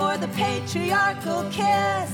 [0.00, 2.10] for the patriarchal kiss.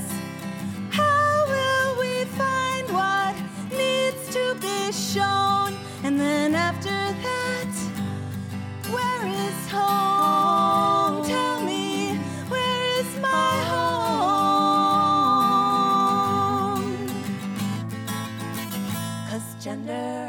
[0.91, 3.35] How will we find what
[3.71, 5.79] needs to be shown?
[6.03, 7.73] And then after that,
[8.91, 11.06] where is home?
[19.97, 20.26] there.